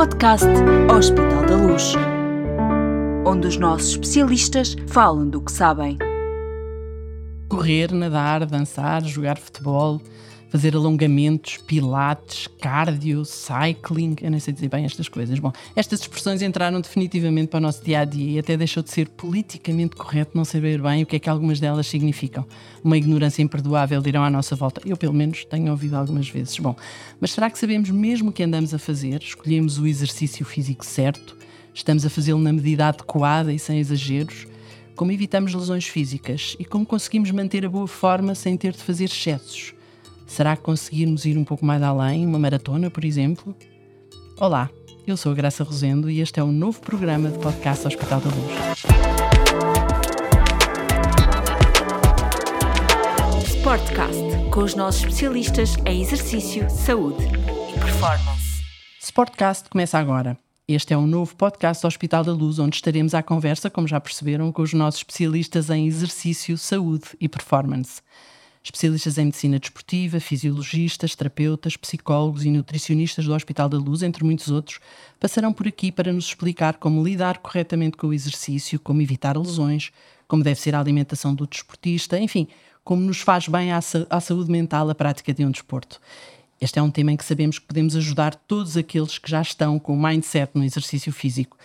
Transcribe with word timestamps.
podcast 0.00 0.46
Hospital 0.90 1.44
da 1.44 1.56
Luz, 1.56 1.92
onde 3.26 3.46
os 3.46 3.58
nossos 3.58 3.90
especialistas 3.90 4.74
falam 4.86 5.28
do 5.28 5.42
que 5.42 5.52
sabem. 5.52 5.98
Correr, 7.50 7.92
nadar, 7.92 8.46
dançar, 8.46 9.04
jogar 9.04 9.36
futebol, 9.36 10.00
fazer 10.50 10.74
alongamentos, 10.74 11.58
pilates, 11.58 12.48
cardio, 12.60 13.24
cycling, 13.24 14.16
eu 14.20 14.30
nem 14.30 14.40
sei 14.40 14.52
dizer 14.52 14.68
bem 14.68 14.84
estas 14.84 15.08
coisas. 15.08 15.38
Bom, 15.38 15.52
estas 15.76 16.00
expressões 16.00 16.42
entraram 16.42 16.80
definitivamente 16.80 17.48
para 17.48 17.58
o 17.58 17.60
nosso 17.60 17.82
dia 17.84 18.00
a 18.00 18.04
dia 18.04 18.32
e 18.32 18.38
até 18.38 18.56
deixou 18.56 18.82
de 18.82 18.90
ser 18.90 19.08
politicamente 19.08 19.94
correto 19.94 20.32
não 20.34 20.44
saber 20.44 20.82
bem 20.82 21.04
o 21.04 21.06
que 21.06 21.16
é 21.16 21.18
que 21.20 21.30
algumas 21.30 21.60
delas 21.60 21.86
significam. 21.86 22.44
Uma 22.82 22.98
ignorância 22.98 23.42
imperdoável 23.42 24.02
dirão 24.02 24.24
à 24.24 24.30
nossa 24.30 24.56
volta. 24.56 24.80
Eu, 24.84 24.96
pelo 24.96 25.14
menos, 25.14 25.44
tenho 25.44 25.70
ouvido 25.70 25.94
algumas 25.94 26.28
vezes. 26.28 26.58
Bom, 26.58 26.74
mas 27.20 27.30
será 27.30 27.48
que 27.48 27.58
sabemos 27.58 27.88
mesmo 27.90 28.30
o 28.30 28.32
que 28.32 28.42
andamos 28.42 28.74
a 28.74 28.78
fazer? 28.78 29.22
Escolhemos 29.22 29.78
o 29.78 29.86
exercício 29.86 30.44
físico 30.44 30.84
certo? 30.84 31.36
Estamos 31.72 32.04
a 32.04 32.10
fazê-lo 32.10 32.40
na 32.40 32.52
medida 32.52 32.88
adequada 32.88 33.52
e 33.52 33.58
sem 33.58 33.78
exageros? 33.78 34.48
Como 34.96 35.12
evitamos 35.12 35.54
lesões 35.54 35.86
físicas 35.86 36.56
e 36.58 36.64
como 36.64 36.84
conseguimos 36.84 37.30
manter 37.30 37.64
a 37.64 37.68
boa 37.68 37.86
forma 37.86 38.34
sem 38.34 38.56
ter 38.56 38.72
de 38.72 38.82
fazer 38.82 39.04
excessos? 39.04 39.74
Será 40.30 40.56
que 40.56 40.62
conseguirmos 40.62 41.24
ir 41.24 41.36
um 41.36 41.42
pouco 41.42 41.66
mais 41.66 41.82
além, 41.82 42.24
uma 42.24 42.38
maratona, 42.38 42.88
por 42.88 43.04
exemplo? 43.04 43.52
Olá, 44.38 44.70
eu 45.04 45.16
sou 45.16 45.32
a 45.32 45.34
Graça 45.34 45.64
Rosendo 45.64 46.08
e 46.08 46.20
este 46.20 46.38
é 46.38 46.44
um 46.44 46.52
novo 46.52 46.80
programa 46.80 47.30
de 47.30 47.38
podcast 47.40 47.84
Hospital 47.88 48.20
da 48.20 48.30
Luz. 48.30 48.84
Sportcast, 53.44 54.50
com 54.52 54.60
os 54.60 54.76
nossos 54.76 55.00
especialistas 55.02 55.74
em 55.84 56.00
exercício, 56.00 56.70
saúde 56.70 57.26
e 57.26 57.80
performance. 57.80 58.62
Sportcast 59.00 59.68
começa 59.68 59.98
agora. 59.98 60.38
Este 60.68 60.94
é 60.94 60.96
um 60.96 61.08
novo 61.08 61.34
podcast 61.34 61.82
do 61.82 61.88
Hospital 61.88 62.22
da 62.22 62.32
Luz, 62.32 62.60
onde 62.60 62.76
estaremos 62.76 63.14
à 63.14 63.22
conversa, 63.22 63.68
como 63.68 63.88
já 63.88 64.00
perceberam, 64.00 64.52
com 64.52 64.62
os 64.62 64.72
nossos 64.72 65.00
especialistas 65.00 65.70
em 65.70 65.88
exercício, 65.88 66.56
saúde 66.56 67.08
e 67.20 67.28
performance 67.28 68.00
especialistas 68.62 69.16
em 69.18 69.26
medicina 69.26 69.58
desportiva, 69.58 70.20
fisiologistas, 70.20 71.14
terapeutas, 71.14 71.76
psicólogos 71.76 72.44
e 72.44 72.50
nutricionistas 72.50 73.24
do 73.24 73.34
Hospital 73.34 73.68
da 73.68 73.78
Luz, 73.78 74.02
entre 74.02 74.22
muitos 74.24 74.50
outros, 74.50 74.78
passarão 75.18 75.52
por 75.52 75.66
aqui 75.66 75.90
para 75.90 76.12
nos 76.12 76.26
explicar 76.26 76.76
como 76.76 77.02
lidar 77.02 77.38
corretamente 77.38 77.96
com 77.96 78.08
o 78.08 78.14
exercício, 78.14 78.78
como 78.78 79.00
evitar 79.00 79.36
lesões, 79.36 79.90
como 80.28 80.44
deve 80.44 80.60
ser 80.60 80.74
a 80.74 80.80
alimentação 80.80 81.34
do 81.34 81.46
desportista, 81.46 82.18
enfim, 82.18 82.46
como 82.84 83.02
nos 83.02 83.20
faz 83.20 83.48
bem 83.48 83.72
à, 83.72 83.78
à 83.78 84.20
saúde 84.20 84.50
mental 84.50 84.88
a 84.90 84.94
prática 84.94 85.32
de 85.32 85.44
um 85.44 85.50
desporto. 85.50 86.00
Este 86.60 86.78
é 86.78 86.82
um 86.82 86.90
tema 86.90 87.10
em 87.10 87.16
que 87.16 87.24
sabemos 87.24 87.58
que 87.58 87.66
podemos 87.66 87.96
ajudar 87.96 88.34
todos 88.34 88.76
aqueles 88.76 89.16
que 89.16 89.30
já 89.30 89.40
estão 89.40 89.78
com 89.78 89.94
o 89.94 90.02
mindset 90.02 90.52
no 90.54 90.62
exercício 90.62 91.10
físico. 91.10 91.56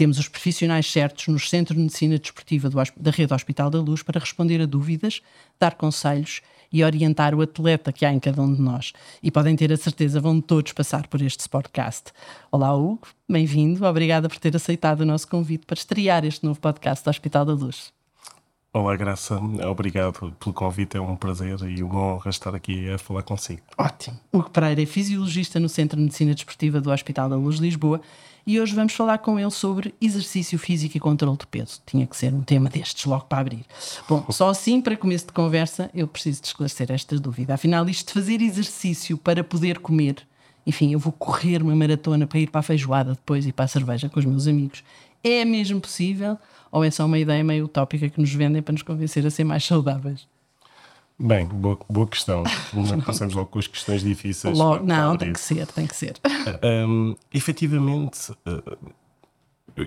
Temos 0.00 0.18
os 0.18 0.28
profissionais 0.28 0.90
certos 0.90 1.28
nos 1.28 1.50
Centros 1.50 1.76
de 1.76 1.82
Medicina 1.82 2.18
Desportiva 2.18 2.70
da 2.96 3.10
Rede 3.10 3.34
Hospital 3.34 3.68
da 3.68 3.78
Luz 3.80 4.02
para 4.02 4.18
responder 4.18 4.58
a 4.62 4.64
dúvidas, 4.64 5.20
dar 5.58 5.74
conselhos 5.74 6.40
e 6.72 6.82
orientar 6.82 7.34
o 7.34 7.42
atleta 7.42 7.92
que 7.92 8.06
há 8.06 8.10
em 8.10 8.18
cada 8.18 8.40
um 8.40 8.54
de 8.54 8.62
nós. 8.62 8.94
E 9.22 9.30
podem 9.30 9.54
ter 9.54 9.70
a 9.70 9.76
certeza, 9.76 10.18
vão 10.18 10.40
todos 10.40 10.72
passar 10.72 11.06
por 11.06 11.20
este 11.20 11.46
podcast. 11.46 12.12
Olá, 12.50 12.74
Hugo, 12.74 13.08
bem-vindo. 13.28 13.84
Obrigada 13.84 14.26
por 14.26 14.38
ter 14.38 14.56
aceitado 14.56 15.02
o 15.02 15.04
nosso 15.04 15.28
convite 15.28 15.66
para 15.66 15.76
estrear 15.76 16.24
este 16.24 16.46
novo 16.46 16.58
podcast 16.58 17.04
do 17.04 17.10
Hospital 17.10 17.44
da 17.44 17.52
Luz. 17.52 17.92
Olá, 18.72 18.96
Graça. 18.96 19.38
Obrigado 19.68 20.32
pelo 20.38 20.54
convite. 20.54 20.96
É 20.96 21.00
um 21.00 21.14
prazer 21.14 21.60
e 21.68 21.82
uma 21.82 22.14
honra 22.14 22.30
estar 22.30 22.54
aqui 22.54 22.88
a 22.88 22.96
falar 22.96 23.22
consigo. 23.22 23.60
Ótimo. 23.76 24.18
Hugo 24.32 24.48
Pereira 24.48 24.80
é 24.80 24.86
fisiologista 24.86 25.60
no 25.60 25.68
Centro 25.68 25.98
de 25.98 26.04
Medicina 26.04 26.32
Desportiva 26.32 26.80
do 26.80 26.90
Hospital 26.90 27.28
da 27.28 27.36
Luz, 27.36 27.56
Lisboa, 27.56 28.00
e 28.46 28.60
hoje 28.60 28.74
vamos 28.74 28.92
falar 28.92 29.18
com 29.18 29.38
ele 29.38 29.50
sobre 29.50 29.94
exercício 30.00 30.58
físico 30.58 30.96
e 30.96 31.00
controle 31.00 31.36
de 31.36 31.46
peso. 31.46 31.80
Tinha 31.86 32.06
que 32.06 32.16
ser 32.16 32.32
um 32.32 32.42
tema 32.42 32.68
destes 32.68 33.04
logo 33.04 33.24
para 33.24 33.40
abrir. 33.40 33.64
Bom, 34.08 34.24
só 34.30 34.48
assim, 34.48 34.80
para 34.80 34.96
começo 34.96 35.26
de 35.26 35.32
conversa, 35.32 35.90
eu 35.94 36.08
preciso 36.08 36.40
de 36.40 36.48
esclarecer 36.48 36.90
esta 36.90 37.18
dúvida. 37.18 37.54
Afinal, 37.54 37.88
isto 37.88 38.08
de 38.08 38.14
fazer 38.14 38.40
exercício 38.42 39.16
para 39.18 39.44
poder 39.44 39.78
comer, 39.78 40.26
enfim, 40.66 40.92
eu 40.92 40.98
vou 40.98 41.12
correr 41.12 41.62
uma 41.62 41.74
maratona 41.74 42.26
para 42.26 42.38
ir 42.38 42.50
para 42.50 42.60
a 42.60 42.62
feijoada 42.62 43.12
depois 43.12 43.46
e 43.46 43.52
para 43.52 43.64
a 43.64 43.68
cerveja 43.68 44.08
com 44.08 44.18
os 44.18 44.26
meus 44.26 44.46
amigos, 44.46 44.82
é 45.22 45.44
mesmo 45.44 45.80
possível? 45.80 46.38
Ou 46.72 46.84
é 46.84 46.90
só 46.90 47.04
uma 47.04 47.18
ideia 47.18 47.42
meio 47.42 47.64
utópica 47.64 48.08
que 48.08 48.20
nos 48.20 48.32
vendem 48.32 48.62
para 48.62 48.72
nos 48.72 48.82
convencer 48.82 49.26
a 49.26 49.30
ser 49.30 49.44
mais 49.44 49.64
saudáveis? 49.64 50.26
Bem, 51.22 51.44
boa, 51.44 51.78
boa 51.86 52.06
questão. 52.06 52.42
Começamos 52.70 53.34
logo 53.34 53.50
com 53.50 53.58
as 53.58 53.66
questões 53.66 54.02
difíceis. 54.02 54.56
Logo, 54.56 54.82
não, 54.82 55.18
tem 55.18 55.34
que 55.34 55.40
ser, 55.40 55.66
tem 55.66 55.86
que 55.86 55.94
ser. 55.94 56.14
Um, 56.64 57.14
efetivamente, 57.30 58.32
uh, 58.32 58.94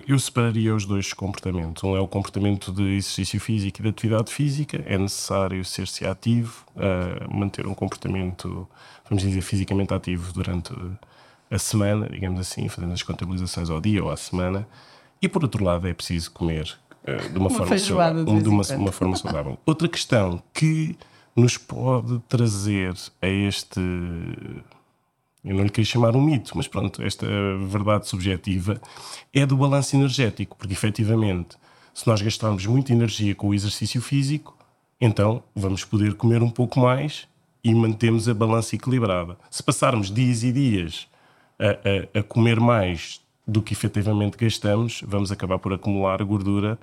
eu 0.06 0.16
separaria 0.16 0.72
os 0.72 0.86
dois 0.86 1.12
comportamentos. 1.12 1.82
Um 1.82 1.96
é 1.96 2.00
o 2.00 2.06
comportamento 2.06 2.70
de 2.70 2.84
exercício 2.84 3.40
físico 3.40 3.80
e 3.80 3.82
de 3.82 3.88
atividade 3.88 4.32
física. 4.32 4.80
É 4.86 4.96
necessário 4.96 5.64
ser-se 5.64 6.06
ativo, 6.06 6.64
uh, 6.76 7.36
manter 7.36 7.66
um 7.66 7.74
comportamento, 7.74 8.68
vamos 9.10 9.24
dizer, 9.24 9.40
fisicamente 9.40 9.92
ativo 9.92 10.32
durante 10.32 10.72
a 11.50 11.58
semana, 11.58 12.08
digamos 12.08 12.38
assim, 12.38 12.68
fazendo 12.68 12.92
as 12.92 13.02
contabilizações 13.02 13.70
ao 13.70 13.80
dia 13.80 14.04
ou 14.04 14.08
à 14.08 14.16
semana. 14.16 14.68
E 15.20 15.28
por 15.28 15.42
outro 15.42 15.64
lado, 15.64 15.88
é 15.88 15.94
preciso 15.94 16.30
comer 16.30 16.78
uh, 17.02 17.28
de 17.28 17.38
uma, 17.38 17.48
uma 17.48 17.50
forma 17.50 17.76
saudável, 17.76 18.24
de 18.24 18.48
uma, 18.48 18.62
uma 18.76 18.92
forma 18.92 19.16
saudável. 19.16 19.58
Outra 19.66 19.88
questão 19.88 20.40
que 20.52 20.96
nos 21.34 21.56
pode 21.56 22.18
trazer 22.28 22.94
a 23.20 23.26
este. 23.26 23.80
Eu 25.44 25.54
não 25.54 25.64
lhe 25.64 25.70
queria 25.70 25.84
chamar 25.84 26.16
um 26.16 26.22
mito, 26.22 26.52
mas 26.56 26.66
pronto, 26.66 27.02
esta 27.02 27.26
verdade 27.68 28.08
subjetiva 28.08 28.80
é 29.32 29.44
do 29.44 29.56
balanço 29.56 29.94
energético, 29.94 30.56
porque 30.56 30.72
efetivamente, 30.72 31.56
se 31.92 32.06
nós 32.06 32.22
gastarmos 32.22 32.64
muita 32.64 32.92
energia 32.92 33.34
com 33.34 33.48
o 33.48 33.54
exercício 33.54 34.00
físico, 34.00 34.56
então 35.00 35.42
vamos 35.54 35.84
poder 35.84 36.14
comer 36.14 36.42
um 36.42 36.48
pouco 36.48 36.80
mais 36.80 37.28
e 37.62 37.74
mantemos 37.74 38.28
a 38.28 38.34
balança 38.34 38.74
equilibrada. 38.74 39.36
Se 39.50 39.62
passarmos 39.62 40.10
dias 40.10 40.42
e 40.42 40.52
dias 40.52 41.08
a, 41.58 42.18
a, 42.18 42.20
a 42.20 42.22
comer 42.22 42.58
mais 42.58 43.20
do 43.46 43.60
que 43.60 43.74
efetivamente 43.74 44.38
gastamos, 44.38 45.02
vamos 45.06 45.30
acabar 45.30 45.58
por 45.58 45.72
acumular 45.72 46.22
gordura 46.24 46.78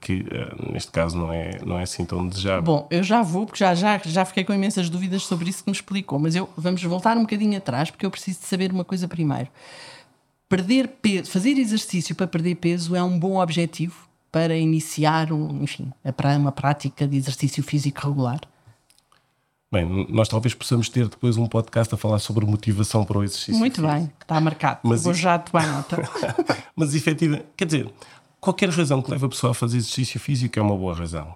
que 0.00 0.20
uh, 0.20 0.72
neste 0.72 0.90
caso 0.92 1.16
não 1.18 1.32
é, 1.32 1.58
não 1.64 1.78
é 1.78 1.82
assim 1.82 2.04
tão 2.04 2.26
desejável. 2.26 2.62
Bom, 2.62 2.88
eu 2.90 3.02
já 3.02 3.22
vou, 3.22 3.46
porque 3.46 3.58
já, 3.58 3.74
já, 3.74 3.98
já 4.04 4.24
fiquei 4.24 4.44
com 4.44 4.52
imensas 4.52 4.88
dúvidas 4.88 5.22
sobre 5.22 5.50
isso 5.50 5.64
que 5.64 5.70
me 5.70 5.74
explicou, 5.74 6.18
mas 6.18 6.34
eu 6.34 6.48
vamos 6.56 6.82
voltar 6.84 7.16
um 7.16 7.22
bocadinho 7.22 7.56
atrás, 7.58 7.90
porque 7.90 8.06
eu 8.06 8.10
preciso 8.10 8.40
de 8.40 8.46
saber 8.46 8.70
uma 8.70 8.84
coisa 8.84 9.08
primeiro. 9.08 9.48
Perder 10.48 10.88
peso, 11.02 11.30
fazer 11.30 11.58
exercício 11.58 12.14
para 12.14 12.26
perder 12.26 12.54
peso 12.54 12.94
é 12.94 13.02
um 13.02 13.18
bom 13.18 13.40
objetivo 13.40 14.06
para 14.30 14.56
iniciar 14.56 15.32
um, 15.32 15.62
enfim, 15.62 15.92
uma 16.38 16.52
prática 16.52 17.06
de 17.06 17.16
exercício 17.16 17.62
físico 17.62 18.06
regular? 18.06 18.40
Bem, 19.72 20.06
nós 20.08 20.28
talvez 20.28 20.54
possamos 20.54 20.88
ter 20.88 21.08
depois 21.08 21.36
um 21.36 21.46
podcast 21.48 21.92
a 21.92 21.98
falar 21.98 22.20
sobre 22.20 22.46
motivação 22.46 23.04
para 23.04 23.18
o 23.18 23.24
exercício. 23.24 23.56
Muito 23.56 23.80
físico. 23.80 23.92
bem, 23.92 24.12
está 24.20 24.40
marcado. 24.40 24.80
Mas 24.84 25.02
Vou 25.02 25.12
já 25.12 25.38
tomar 25.38 25.66
nota. 25.66 25.98
Mas 26.76 26.94
efetivamente, 26.94 27.46
quer 27.56 27.64
dizer, 27.64 27.92
qualquer 28.40 28.70
razão 28.70 29.02
que 29.02 29.10
leve 29.10 29.26
a 29.26 29.28
pessoa 29.28 29.50
a 29.50 29.54
fazer 29.54 29.78
exercício 29.78 30.18
físico 30.20 30.58
é 30.58 30.62
uma 30.62 30.76
boa 30.76 30.94
razão. 30.94 31.34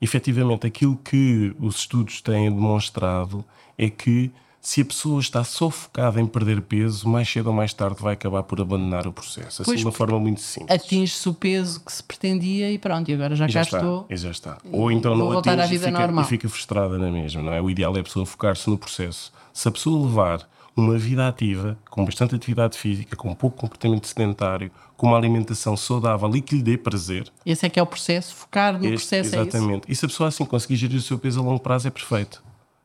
Efetivamente, 0.00 0.66
aquilo 0.66 0.96
que 0.96 1.54
os 1.58 1.76
estudos 1.76 2.20
têm 2.20 2.50
demonstrado 2.50 3.44
é 3.78 3.88
que 3.88 4.30
se 4.64 4.80
a 4.80 4.84
pessoa 4.84 5.20
está 5.20 5.44
só 5.44 5.68
focada 5.68 6.18
em 6.18 6.26
perder 6.26 6.62
peso, 6.62 7.06
mais 7.06 7.28
cedo 7.28 7.48
ou 7.48 7.52
mais 7.52 7.74
tarde 7.74 8.00
vai 8.00 8.14
acabar 8.14 8.42
por 8.42 8.62
abandonar 8.62 9.06
o 9.06 9.12
processo. 9.12 9.60
Assim, 9.60 9.70
pois, 9.70 9.80
de 9.80 9.84
uma 9.84 9.92
forma 9.92 10.18
muito 10.18 10.40
simples. 10.40 10.74
Atinge-se 10.74 11.28
o 11.28 11.34
peso 11.34 11.80
que 11.80 11.92
se 11.92 12.02
pretendia 12.02 12.72
e 12.72 12.78
pronto, 12.78 13.10
e 13.10 13.14
agora 13.14 13.36
já, 13.36 13.44
e 13.44 13.50
já 13.50 13.64
cá 13.66 13.76
estou. 13.76 14.06
E 14.08 14.16
já 14.16 14.30
está. 14.30 14.58
Ou 14.72 14.90
então 14.90 15.14
não 15.14 15.38
atinge 15.38 15.74
e, 15.74 15.78
fica, 15.78 16.20
e 16.20 16.24
fica 16.24 16.48
frustrada 16.48 16.98
na 16.98 17.10
mesma. 17.10 17.42
Não 17.42 17.52
é? 17.52 17.60
O 17.60 17.68
ideal 17.68 17.94
é 17.94 18.00
a 18.00 18.02
pessoa 18.02 18.24
focar-se 18.24 18.70
no 18.70 18.78
processo. 18.78 19.30
Se 19.52 19.68
a 19.68 19.70
pessoa 19.70 20.06
levar 20.06 20.48
uma 20.76 20.98
vida 20.98 21.28
ativa, 21.28 21.78
com 21.88 22.04
bastante 22.04 22.34
atividade 22.34 22.76
física, 22.76 23.14
com 23.14 23.32
pouco 23.34 23.56
comportamento 23.56 24.06
sedentário, 24.06 24.70
com 24.96 25.08
uma 25.08 25.16
alimentação 25.16 25.76
saudável 25.76 26.34
e 26.34 26.40
que 26.40 26.56
lhe 26.56 26.62
dê 26.62 26.76
prazer. 26.76 27.30
Esse 27.46 27.66
é 27.66 27.70
que 27.70 27.78
é 27.78 27.82
o 27.82 27.86
processo, 27.86 28.34
focar 28.34 28.74
no 28.74 28.84
este, 28.84 28.96
processo. 28.96 29.36
É 29.36 29.40
exatamente. 29.40 29.88
É 29.88 29.92
e 29.92 29.94
se 29.94 30.04
a 30.04 30.08
pessoa 30.08 30.28
assim 30.28 30.44
conseguir 30.44 30.76
gerir 30.76 30.98
o 30.98 31.02
seu 31.02 31.18
peso 31.18 31.40
a 31.40 31.42
longo 31.42 31.60
prazo, 31.60 31.86
é 31.86 31.90
perfeito. 31.90 32.42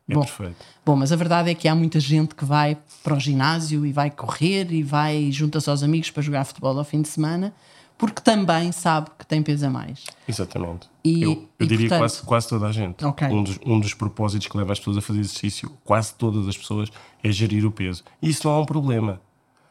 É 0.07 0.13
bom, 0.13 0.21
perfeito. 0.21 0.55
Bom, 0.85 0.95
mas 0.95 1.11
a 1.11 1.15
verdade 1.15 1.49
é 1.49 1.55
que 1.55 1.67
há 1.67 1.75
muita 1.75 1.99
gente 1.99 2.33
que 2.33 2.45
vai 2.45 2.77
para 3.03 3.15
o 3.15 3.19
ginásio 3.19 3.85
e 3.85 3.91
vai 3.91 4.09
correr 4.09 4.71
e 4.71 4.81
vai 4.81 5.31
junta-se 5.31 5.69
aos 5.69 5.83
amigos 5.83 6.09
para 6.09 6.23
jogar 6.23 6.45
futebol 6.45 6.77
ao 6.77 6.83
fim 6.83 7.01
de 7.01 7.07
semana 7.07 7.53
porque 7.99 8.21
também 8.21 8.71
sabe 8.71 9.09
que 9.19 9.25
tem 9.27 9.43
peso 9.43 9.67
a 9.67 9.69
mais. 9.69 10.05
Exatamente. 10.25 10.89
E, 11.03 11.21
eu, 11.21 11.31
eu 11.59 11.65
e 11.65 11.67
diria 11.67 11.89
portanto, 11.89 11.99
quase, 11.99 12.23
quase 12.23 12.47
toda 12.47 12.67
a 12.67 12.71
gente. 12.71 13.05
Okay. 13.05 13.27
Um, 13.27 13.43
dos, 13.43 13.59
um 13.65 13.77
dos 13.77 13.93
propósitos 13.93 14.47
que 14.47 14.57
leva 14.57 14.71
as 14.71 14.79
pessoas 14.79 14.97
a 14.97 15.01
fazer 15.01 15.19
exercício, 15.19 15.69
quase 15.83 16.13
todas 16.13 16.47
as 16.47 16.57
pessoas, 16.57 16.89
é 17.21 17.29
gerir 17.29 17.65
o 17.65 17.71
peso. 17.71 18.05
E 18.21 18.29
isso 18.29 18.47
não 18.47 18.57
é 18.57 18.61
um 18.61 18.65
problema. 18.65 19.19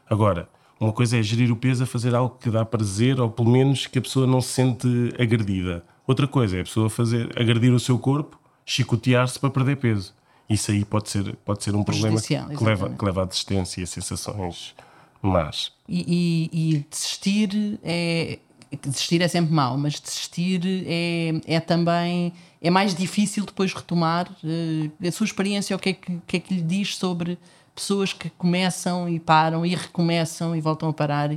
Agora, 0.07 0.47
uma 0.79 0.93
coisa 0.93 1.17
é 1.17 1.23
gerir 1.23 1.51
o 1.51 1.55
peso 1.55 1.83
a 1.83 1.87
fazer 1.87 2.13
algo 2.13 2.37
que 2.39 2.51
dá 2.51 2.63
prazer, 2.63 3.19
ou 3.19 3.31
pelo 3.31 3.49
menos 3.49 3.87
que 3.87 3.97
a 3.97 4.01
pessoa 4.01 4.27
não 4.27 4.41
se 4.41 4.49
sente 4.49 4.87
agredida. 5.17 5.83
Outra 6.05 6.27
coisa 6.27 6.57
é 6.57 6.61
a 6.61 6.63
pessoa 6.63 6.87
fazer, 6.87 7.31
agredir 7.35 7.73
o 7.73 7.79
seu 7.79 7.97
corpo, 7.97 8.39
chicotear-se 8.63 9.39
para 9.39 9.49
perder 9.49 9.77
peso. 9.77 10.13
Isso 10.47 10.69
aí 10.69 10.85
pode 10.85 11.09
ser, 11.09 11.35
pode 11.37 11.63
ser 11.63 11.73
um 11.73 11.83
problema 11.83 12.21
que 12.21 12.63
leva, 12.63 12.89
que 12.91 13.05
leva 13.05 13.23
à 13.23 13.25
desistência 13.25 13.81
e 13.81 13.83
a 13.85 13.87
sensações 13.87 14.75
Mas. 15.21 15.71
E, 15.87 16.49
e, 16.53 16.75
e 16.75 16.85
desistir 16.89 17.79
é. 17.83 18.39
Desistir 18.83 19.19
é 19.19 19.27
sempre 19.27 19.51
mau, 19.51 19.75
mas 19.79 19.99
desistir 19.99 20.61
é, 20.85 21.55
é 21.55 21.59
também. 21.59 22.31
É 22.61 22.69
mais 22.69 22.93
difícil 22.93 23.43
depois 23.43 23.73
retomar. 23.73 24.29
Uh, 24.43 25.07
a 25.07 25.11
sua 25.11 25.25
experiência, 25.25 25.75
o 25.75 25.79
que 25.79 25.89
é 25.89 25.93
que, 25.93 26.21
que, 26.27 26.37
é 26.37 26.39
que 26.39 26.53
lhe 26.53 26.61
diz 26.61 26.95
sobre 26.95 27.39
pessoas 27.73 28.13
que 28.13 28.29
começam 28.29 29.09
e 29.09 29.19
param 29.19 29.65
e 29.65 29.73
recomeçam 29.73 30.55
e 30.55 30.61
voltam 30.61 30.89
a 30.89 30.93
parar? 30.93 31.31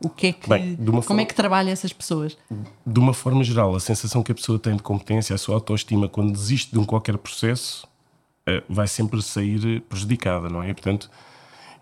O 0.00 0.08
que 0.08 0.26
é 0.28 0.32
que, 0.32 0.48
Bem, 0.48 0.74
como 0.74 1.00
forma, 1.00 1.22
é 1.22 1.24
que 1.24 1.34
trabalha 1.34 1.70
essas 1.70 1.92
pessoas? 1.92 2.36
De 2.84 2.98
uma 2.98 3.14
forma 3.14 3.44
geral, 3.44 3.76
a 3.76 3.80
sensação 3.80 4.20
que 4.20 4.32
a 4.32 4.34
pessoa 4.34 4.58
tem 4.58 4.74
de 4.74 4.82
competência, 4.82 5.32
a 5.32 5.38
sua 5.38 5.54
autoestima, 5.54 6.08
quando 6.08 6.32
desiste 6.32 6.72
de 6.72 6.78
um 6.80 6.84
qualquer 6.84 7.16
processo, 7.16 7.86
uh, 8.48 8.62
vai 8.68 8.88
sempre 8.88 9.22
sair 9.22 9.80
prejudicada, 9.82 10.48
não 10.48 10.60
é? 10.60 10.72
Portanto, 10.72 11.08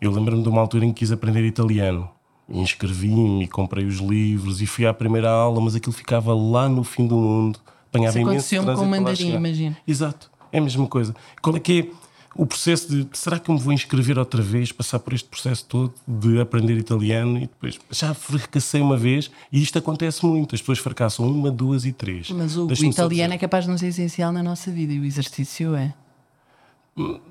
eu 0.01 0.11
lembro-me 0.11 0.43
de 0.43 0.49
uma 0.49 0.61
altura 0.61 0.85
em 0.85 0.93
que 0.93 1.01
quis 1.01 1.13
aprender 1.13 1.45
italiano. 1.45 2.09
Inscrevi-me, 2.49 3.47
comprei 3.47 3.87
os 3.87 3.99
livros 3.99 4.61
e 4.61 4.67
fui 4.67 4.87
à 4.87 4.93
primeira 4.93 5.31
aula, 5.31 5.61
mas 5.61 5.75
aquilo 5.75 5.93
ficava 5.93 6.35
lá 6.35 6.69
no 6.69 6.83
fim 6.83 7.07
do 7.07 7.17
mundo. 7.17 7.61
Apanhava 7.89 8.19
Isso 8.19 8.29
aconteceu-me 8.29 8.75
com 8.75 8.83
o 8.83 8.87
mandarim, 8.87 9.35
imagino. 9.35 9.77
Exato, 9.87 10.31
é 10.51 10.59
a 10.59 10.61
mesma 10.61 10.87
coisa. 10.87 11.15
Qual 11.41 11.57
é 11.57 11.61
que 11.61 11.81
é 11.81 12.11
o 12.35 12.47
processo 12.47 12.89
de 12.89 13.19
será 13.19 13.39
que 13.39 13.51
eu 13.51 13.55
me 13.55 13.61
vou 13.61 13.73
inscrever 13.73 14.19
outra 14.19 14.41
vez, 14.41 14.71
passar 14.71 15.01
por 15.01 15.13
este 15.13 15.29
processo 15.29 15.65
todo 15.67 15.93
de 16.07 16.41
aprender 16.41 16.77
italiano 16.77 17.37
e 17.37 17.41
depois 17.41 17.79
já 17.91 18.15
fracassei 18.15 18.81
uma 18.81 18.97
vez 18.97 19.31
e 19.53 19.61
isto 19.61 19.79
acontece 19.79 20.25
muito. 20.25 20.55
As 20.55 20.61
pessoas 20.61 20.79
fracassam 20.79 21.27
uma, 21.27 21.51
duas 21.51 21.85
e 21.85 21.93
três. 21.93 22.31
Mas 22.31 22.57
o, 22.57 22.67
o 22.67 22.73
italiano 22.73 23.35
é 23.35 23.39
capaz 23.39 23.65
de 23.65 23.71
não 23.71 23.79
ser 23.79 23.89
essencial 23.89 24.33
na 24.33 24.43
nossa 24.43 24.71
vida 24.71 24.93
e 24.93 25.01
o 25.01 25.05
exercício 25.05 25.75
é. 25.75 25.93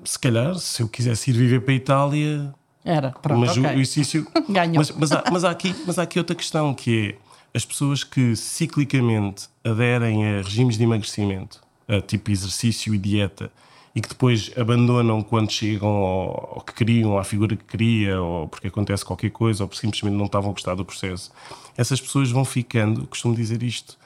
Se 0.04 0.18
calhar, 0.18 0.54
se 0.56 0.82
eu 0.82 0.88
quisesse 0.88 1.30
ir 1.30 1.34
viver 1.34 1.60
para 1.60 1.72
a 1.72 1.76
Itália, 1.76 2.54
era, 2.84 3.10
pronto, 3.10 3.40
mas 3.40 3.56
okay. 3.56 3.62
o 3.62 3.72
exercício. 3.74 4.26
Ganhou. 4.48 4.76
Mas, 4.76 4.90
mas, 4.90 5.12
há, 5.12 5.24
mas, 5.30 5.44
há 5.44 5.50
aqui, 5.50 5.74
mas 5.86 5.98
há 5.98 6.02
aqui 6.02 6.18
outra 6.18 6.34
questão 6.34 6.72
que 6.72 7.08
é 7.08 7.30
as 7.56 7.64
pessoas 7.64 8.04
que 8.04 8.36
ciclicamente 8.36 9.48
aderem 9.64 10.24
a 10.24 10.42
regimes 10.42 10.78
de 10.78 10.84
emagrecimento, 10.84 11.60
a 11.88 12.00
tipo 12.00 12.30
exercício 12.30 12.94
e 12.94 12.98
dieta, 12.98 13.50
e 13.94 14.00
que 14.00 14.08
depois 14.08 14.52
abandonam 14.56 15.20
quando 15.20 15.50
chegam 15.50 15.88
ao, 15.88 16.54
ao 16.56 16.60
que 16.60 16.72
queriam, 16.72 17.18
à 17.18 17.24
figura 17.24 17.56
que 17.56 17.64
queria, 17.64 18.20
ou 18.20 18.48
porque 18.48 18.68
acontece 18.68 19.04
qualquer 19.04 19.30
coisa, 19.30 19.64
ou 19.64 19.68
porque 19.68 19.80
simplesmente 19.80 20.16
não 20.16 20.26
estavam 20.26 20.50
a 20.50 20.52
gostar 20.52 20.74
do 20.74 20.84
processo. 20.84 21.32
Essas 21.76 22.00
pessoas 22.00 22.30
vão 22.30 22.44
ficando, 22.44 23.06
costumo 23.06 23.34
dizer 23.34 23.62
isto, 23.62 23.98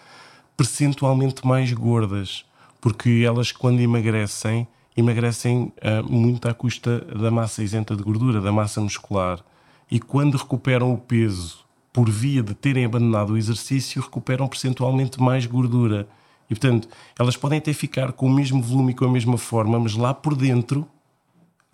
percentualmente 0.56 1.46
mais 1.46 1.72
gordas, 1.72 2.44
porque 2.80 3.22
elas, 3.26 3.52
quando 3.52 3.80
emagrecem, 3.80 4.66
emagrecem 4.96 5.72
uh, 5.82 6.10
muito 6.10 6.48
à 6.48 6.54
custa 6.54 7.00
da 7.00 7.30
massa 7.30 7.62
isenta 7.62 7.96
de 7.96 8.02
gordura, 8.02 8.40
da 8.40 8.52
massa 8.52 8.80
muscular. 8.80 9.40
E 9.90 10.00
quando 10.00 10.36
recuperam 10.36 10.92
o 10.92 10.98
peso 10.98 11.64
por 11.92 12.10
via 12.10 12.42
de 12.42 12.54
terem 12.54 12.84
abandonado 12.84 13.30
o 13.30 13.36
exercício, 13.36 14.02
recuperam 14.02 14.48
percentualmente 14.48 15.20
mais 15.20 15.46
gordura. 15.46 16.08
E 16.50 16.54
portanto, 16.54 16.88
elas 17.18 17.36
podem 17.36 17.58
até 17.58 17.72
ficar 17.72 18.12
com 18.12 18.26
o 18.26 18.32
mesmo 18.32 18.60
volume 18.60 18.92
e 18.92 18.94
com 18.94 19.04
a 19.04 19.10
mesma 19.10 19.38
forma, 19.38 19.78
mas 19.78 19.94
lá 19.94 20.12
por 20.12 20.34
dentro 20.34 20.86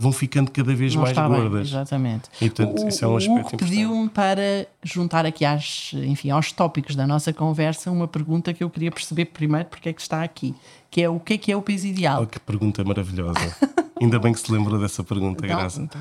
vão 0.01 0.13
ficando 0.13 0.51
cada 0.51 0.75
vez 0.75 0.95
Não 0.95 1.03
mais 1.03 1.15
gordas. 1.15 1.51
Bem, 1.51 1.61
exatamente. 1.61 2.31
E, 2.41 2.49
portanto, 2.49 2.83
o, 2.83 2.89
isso 2.89 3.05
é 3.05 3.09
um 3.09 3.17
aspecto 3.17 3.57
pediu-me 3.59 4.09
para 4.09 4.67
juntar 4.83 5.27
aqui 5.27 5.45
às, 5.45 5.93
enfim, 5.93 6.31
aos 6.31 6.51
tópicos 6.53 6.97
da 6.97 7.07
nossa 7.07 7.35
conversa 7.35 7.91
uma 7.91 8.09
pergunta 8.09 8.55
que 8.55 8.65
eu 8.65 8.71
queria 8.71 8.91
perceber 8.91 9.27
primeiro 9.27 9.69
porque 9.69 9.91
é 9.91 9.93
que 9.93 10.01
está 10.01 10.23
aqui, 10.23 10.55
que 10.91 11.03
é 11.03 11.09
o 11.09 11.21
que 11.21 11.35
é 11.35 11.39
que 11.39 11.53
é 11.53 11.57
o 11.57 11.61
peso 11.61 11.87
ideal? 11.87 12.23
Oh, 12.23 12.27
que 12.27 12.41
pergunta 12.41 12.83
maravilhosa. 12.83 13.55
Ainda 14.01 14.19
bem 14.19 14.33
que 14.33 14.41
se 14.41 14.51
lembra 14.51 14.79
dessa 14.79 15.05
pergunta, 15.05 15.45
então, 15.45 15.59
Graça. 15.59 15.83
Então, 15.83 16.01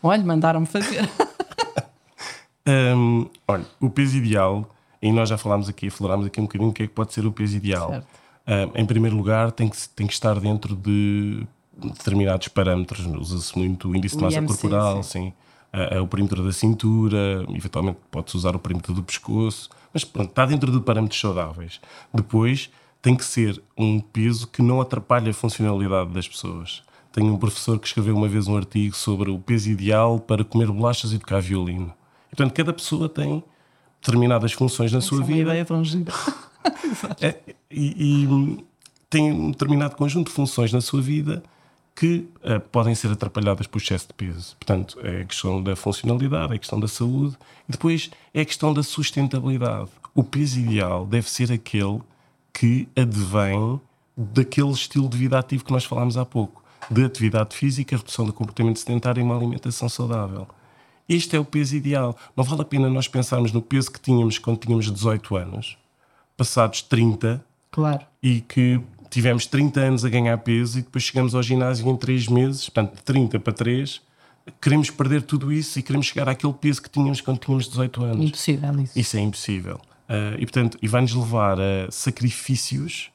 olha, 0.00 0.22
mandaram-me 0.22 0.66
fazer. 0.66 1.10
um, 2.96 3.26
olha, 3.48 3.66
o 3.80 3.90
peso 3.90 4.16
ideal, 4.16 4.70
e 5.02 5.10
nós 5.10 5.28
já 5.28 5.36
falámos 5.36 5.68
aqui, 5.68 5.90
falámos 5.90 6.26
aqui 6.26 6.40
um 6.40 6.44
bocadinho 6.44 6.70
o 6.70 6.72
que 6.72 6.84
é 6.84 6.86
que 6.86 6.92
pode 6.92 7.12
ser 7.12 7.26
o 7.26 7.32
peso 7.32 7.56
ideal. 7.56 8.04
Um, 8.46 8.80
em 8.80 8.86
primeiro 8.86 9.16
lugar, 9.16 9.50
tem 9.50 9.68
que, 9.68 9.88
tem 9.88 10.06
que 10.06 10.12
estar 10.12 10.38
dentro 10.38 10.76
de 10.76 11.44
determinados 11.88 12.48
parâmetros, 12.48 13.06
usa-se 13.06 13.56
muito 13.58 13.88
o 13.88 13.96
índice 13.96 14.16
de 14.16 14.22
massa 14.22 14.38
IMC, 14.38 14.46
corporal, 14.48 15.02
sim. 15.02 15.32
sim. 15.72 15.98
o 16.02 16.06
perímetro 16.06 16.44
da 16.44 16.52
cintura, 16.52 17.44
eventualmente 17.48 17.98
pode-se 18.10 18.36
usar 18.36 18.54
o 18.54 18.58
perímetro 18.58 18.92
do 18.94 19.02
pescoço, 19.02 19.70
mas 19.92 20.04
pronto, 20.04 20.30
está 20.30 20.46
dentro 20.46 20.70
de 20.72 20.80
parâmetros 20.80 21.20
saudáveis. 21.20 21.80
Depois 22.12 22.70
tem 23.00 23.16
que 23.16 23.24
ser 23.24 23.60
um 23.76 24.00
peso 24.00 24.46
que 24.46 24.62
não 24.62 24.80
atrapalhe 24.80 25.30
a 25.30 25.34
funcionalidade 25.34 26.10
das 26.10 26.28
pessoas. 26.28 26.82
Tenho 27.12 27.34
um 27.34 27.36
professor 27.36 27.78
que 27.78 27.86
escreveu 27.86 28.16
uma 28.16 28.28
vez 28.28 28.48
um 28.48 28.56
artigo 28.56 28.96
sobre 28.96 29.30
o 29.30 29.38
peso 29.38 29.68
ideal 29.68 30.18
para 30.18 30.44
comer 30.44 30.68
bolachas 30.68 31.12
e 31.12 31.18
tocar 31.18 31.42
violino. 31.42 31.92
E, 32.32 32.36
portanto, 32.36 32.56
cada 32.56 32.72
pessoa 32.72 33.08
tem 33.08 33.42
determinadas 34.00 34.52
funções 34.52 34.92
na 34.92 34.98
Essa 34.98 35.08
sua 35.08 35.22
é 35.22 35.26
vida. 35.26 35.40
Ideia 35.40 35.64
tão 35.66 35.84
gira. 35.84 36.12
é, 37.20 37.34
e, 37.70 38.24
e 38.24 38.64
tem 39.10 39.30
um 39.30 39.50
determinado 39.50 39.96
conjunto 39.96 40.28
de 40.28 40.32
funções 40.32 40.72
na 40.72 40.80
sua 40.80 41.02
vida 41.02 41.42
que 41.94 42.28
uh, 42.44 42.60
podem 42.70 42.94
ser 42.94 43.10
atrapalhadas 43.10 43.66
por 43.66 43.80
excesso 43.80 44.08
de 44.08 44.14
peso. 44.14 44.56
Portanto, 44.56 44.98
é 45.02 45.22
a 45.22 45.24
questão 45.24 45.62
da 45.62 45.76
funcionalidade, 45.76 46.52
é 46.52 46.56
a 46.56 46.58
questão 46.58 46.80
da 46.80 46.88
saúde 46.88 47.36
e 47.68 47.72
depois 47.72 48.10
é 48.32 48.40
a 48.40 48.44
questão 48.44 48.72
da 48.72 48.82
sustentabilidade. 48.82 49.90
O 50.14 50.24
peso 50.24 50.58
ideal 50.58 51.06
deve 51.06 51.30
ser 51.30 51.52
aquele 51.52 52.00
que 52.52 52.88
advém 52.96 53.80
daquele 54.16 54.70
estilo 54.70 55.08
de 55.08 55.16
vida 55.16 55.38
ativo 55.38 55.64
que 55.64 55.72
nós 55.72 55.84
falámos 55.84 56.16
há 56.16 56.24
pouco, 56.24 56.62
de 56.90 57.04
atividade 57.04 57.56
física, 57.56 57.96
redução 57.96 58.26
do 58.26 58.32
comportamento 58.32 58.78
sedentário 58.78 59.20
e 59.20 59.22
uma 59.22 59.36
alimentação 59.36 59.88
saudável. 59.88 60.46
Este 61.08 61.36
é 61.36 61.40
o 61.40 61.44
peso 61.44 61.76
ideal. 61.76 62.16
Não 62.36 62.44
vale 62.44 62.62
a 62.62 62.64
pena 62.64 62.88
nós 62.88 63.08
pensarmos 63.08 63.52
no 63.52 63.60
peso 63.60 63.90
que 63.90 64.00
tínhamos 64.00 64.38
quando 64.38 64.58
tínhamos 64.58 64.90
18 64.90 65.36
anos, 65.36 65.76
passados 66.36 66.82
30, 66.82 67.44
claro. 67.70 68.04
e 68.22 68.40
que 68.40 68.80
tivemos 69.12 69.44
30 69.46 69.78
anos 69.78 70.04
a 70.06 70.08
ganhar 70.08 70.38
peso 70.38 70.78
e 70.78 70.82
depois 70.82 71.04
chegamos 71.04 71.34
ao 71.34 71.42
ginásio 71.42 71.86
em 71.86 71.96
3 71.96 72.28
meses, 72.28 72.68
portanto, 72.68 72.96
de 72.96 73.02
30 73.02 73.38
para 73.38 73.52
3, 73.52 74.00
queremos 74.60 74.90
perder 74.90 75.22
tudo 75.22 75.52
isso 75.52 75.78
e 75.78 75.82
queremos 75.82 76.06
chegar 76.06 76.28
àquele 76.30 76.54
peso 76.54 76.80
que 76.80 76.88
tínhamos 76.88 77.20
quando 77.20 77.38
tínhamos 77.38 77.68
18 77.68 78.04
anos. 78.04 78.26
Impossível 78.26 78.80
isso. 78.80 78.98
Isso 78.98 79.16
é 79.18 79.20
impossível. 79.20 79.76
Uh, 80.08 80.34
e, 80.38 80.46
portanto, 80.46 80.78
e 80.80 80.88
vai-nos 80.88 81.14
levar 81.14 81.60
a 81.60 81.90
sacrifícios 81.90 83.10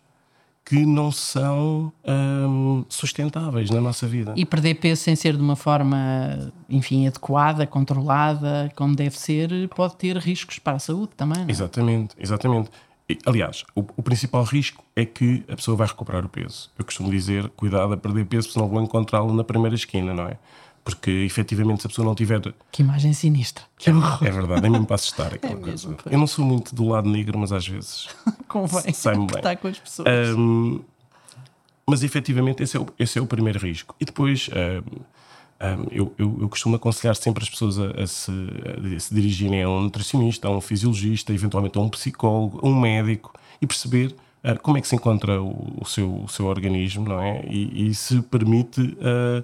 que 0.63 0.85
não 0.85 1.13
são 1.13 1.93
sustentáveis 2.89 3.69
na 3.69 3.79
nossa 3.79 4.05
vida. 4.05 4.33
E 4.35 4.45
perder 4.45 4.75
peso 4.75 5.01
sem 5.01 5.15
ser 5.15 5.37
de 5.37 5.41
uma 5.41 5.55
forma, 5.55 6.51
enfim, 6.69 7.07
adequada, 7.07 7.65
controlada, 7.65 8.69
como 8.75 8.93
deve 8.93 9.17
ser, 9.17 9.49
pode 9.69 9.95
ter 9.95 10.17
riscos 10.17 10.59
para 10.59 10.75
a 10.75 10.79
saúde 10.79 11.11
também. 11.15 11.39
Não 11.39 11.47
é? 11.47 11.51
Exatamente, 11.51 12.15
exatamente. 12.19 12.69
Aliás, 13.25 13.63
o, 13.73 13.81
o, 13.95 14.03
principal 14.03 14.43
risco 14.43 14.83
é 14.93 15.05
que 15.05 15.45
a 15.47 15.55
pessoa 15.55 15.77
vai 15.77 15.87
recuperar 15.87 16.25
o 16.25 16.29
peso. 16.29 16.69
Eu 16.77 16.83
costumo 16.83 17.09
dizer, 17.09 17.47
cuidado 17.49 17.93
a 17.93 17.97
perder 17.97 18.25
peso, 18.25 18.51
senão 18.51 18.67
vou 18.67 18.81
encontrá-lo 18.81 19.33
na 19.33 19.45
primeira 19.45 19.75
esquina, 19.75 20.13
não 20.13 20.25
é? 20.25 20.37
Porque 20.83 21.11
efetivamente, 21.11 21.81
se 21.81 21.87
a 21.87 21.89
pessoa 21.89 22.05
não 22.05 22.15
tiver. 22.15 22.41
Que 22.71 22.81
imagem 22.81 23.13
sinistra. 23.13 23.63
Que 23.77 23.89
é, 23.89 23.93
é 23.93 24.31
verdade, 24.31 24.65
é 24.65 24.69
mesmo 24.69 24.85
para 24.85 24.95
assustar 24.95 25.33
aquela 25.33 25.53
é 25.53 25.55
coisa. 25.55 25.87
Mesmo, 25.87 25.97
eu 26.09 26.17
não 26.17 26.27
sou 26.27 26.43
muito 26.43 26.75
do 26.75 26.87
lado 26.87 27.09
negro, 27.09 27.37
mas 27.39 27.53
às 27.53 27.65
vezes. 27.65 28.09
Convém. 28.47 28.93
Sai-me 28.93 29.27
bem. 29.27 29.37
Está 29.37 29.55
com 29.55 29.67
as 29.69 29.79
pessoas. 29.79 30.07
Um, 30.37 30.81
mas 31.85 32.03
efetivamente, 32.03 32.61
esse 32.63 32.75
é, 32.75 32.79
o, 32.79 32.87
esse 32.99 33.17
é 33.19 33.21
o 33.21 33.27
primeiro 33.27 33.59
risco. 33.59 33.95
E 33.99 34.05
depois. 34.05 34.49
Um, 34.49 34.99
um, 35.59 35.87
eu, 35.91 36.13
eu, 36.17 36.37
eu, 36.41 36.49
costumo 36.49 36.75
aconselhar 36.75 37.15
sempre 37.15 37.43
as 37.43 37.49
pessoas 37.49 37.79
a, 37.79 38.03
a, 38.03 38.07
se, 38.07 38.31
a, 38.31 38.99
se, 38.99 39.13
dirigirem 39.13 39.63
a 39.63 39.69
um 39.69 39.81
nutricionista, 39.81 40.47
a 40.47 40.51
um 40.51 40.61
fisiologista, 40.61 41.33
eventualmente 41.33 41.77
a 41.77 41.81
um 41.81 41.89
psicólogo, 41.89 42.59
a 42.61 42.69
um 42.69 42.79
médico 42.79 43.33
e 43.59 43.65
perceber 43.65 44.15
uh, 44.43 44.59
como 44.61 44.77
é 44.77 44.81
que 44.81 44.87
se 44.87 44.95
encontra 44.95 45.41
o, 45.41 45.79
o, 45.81 45.85
seu, 45.85 46.23
o 46.23 46.27
seu 46.27 46.45
organismo, 46.45 47.09
não 47.09 47.19
é? 47.19 47.43
E, 47.49 47.89
e 47.89 47.95
se 47.95 48.21
permite 48.21 48.81
uh, 48.81 49.43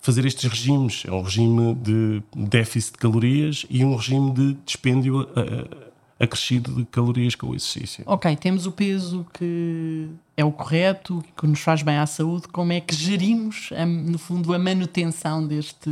fazer 0.00 0.24
estes 0.24 0.48
regimes. 0.48 1.02
É 1.06 1.10
um 1.10 1.22
regime 1.22 1.74
de 1.74 2.22
déficit 2.34 2.92
de 2.92 2.98
calorias 2.98 3.66
e 3.68 3.84
um 3.84 3.96
regime 3.96 4.32
de 4.32 4.54
dispêndio 4.64 5.22
uh, 5.22 5.89
acrescido 6.20 6.74
de 6.74 6.84
calorias 6.84 7.34
com 7.34 7.48
o 7.48 7.54
exercício. 7.54 8.04
Ok, 8.06 8.36
temos 8.36 8.66
o 8.66 8.72
peso 8.72 9.26
que 9.32 10.06
é 10.36 10.44
o 10.44 10.52
correto, 10.52 11.24
que 11.34 11.46
nos 11.46 11.60
faz 11.60 11.82
bem 11.82 11.96
à 11.96 12.06
saúde. 12.06 12.46
Como 12.48 12.72
é 12.72 12.80
que 12.80 12.94
gerimos, 12.94 13.70
no 14.06 14.18
fundo, 14.18 14.52
a 14.52 14.58
manutenção 14.58 15.44
deste. 15.46 15.90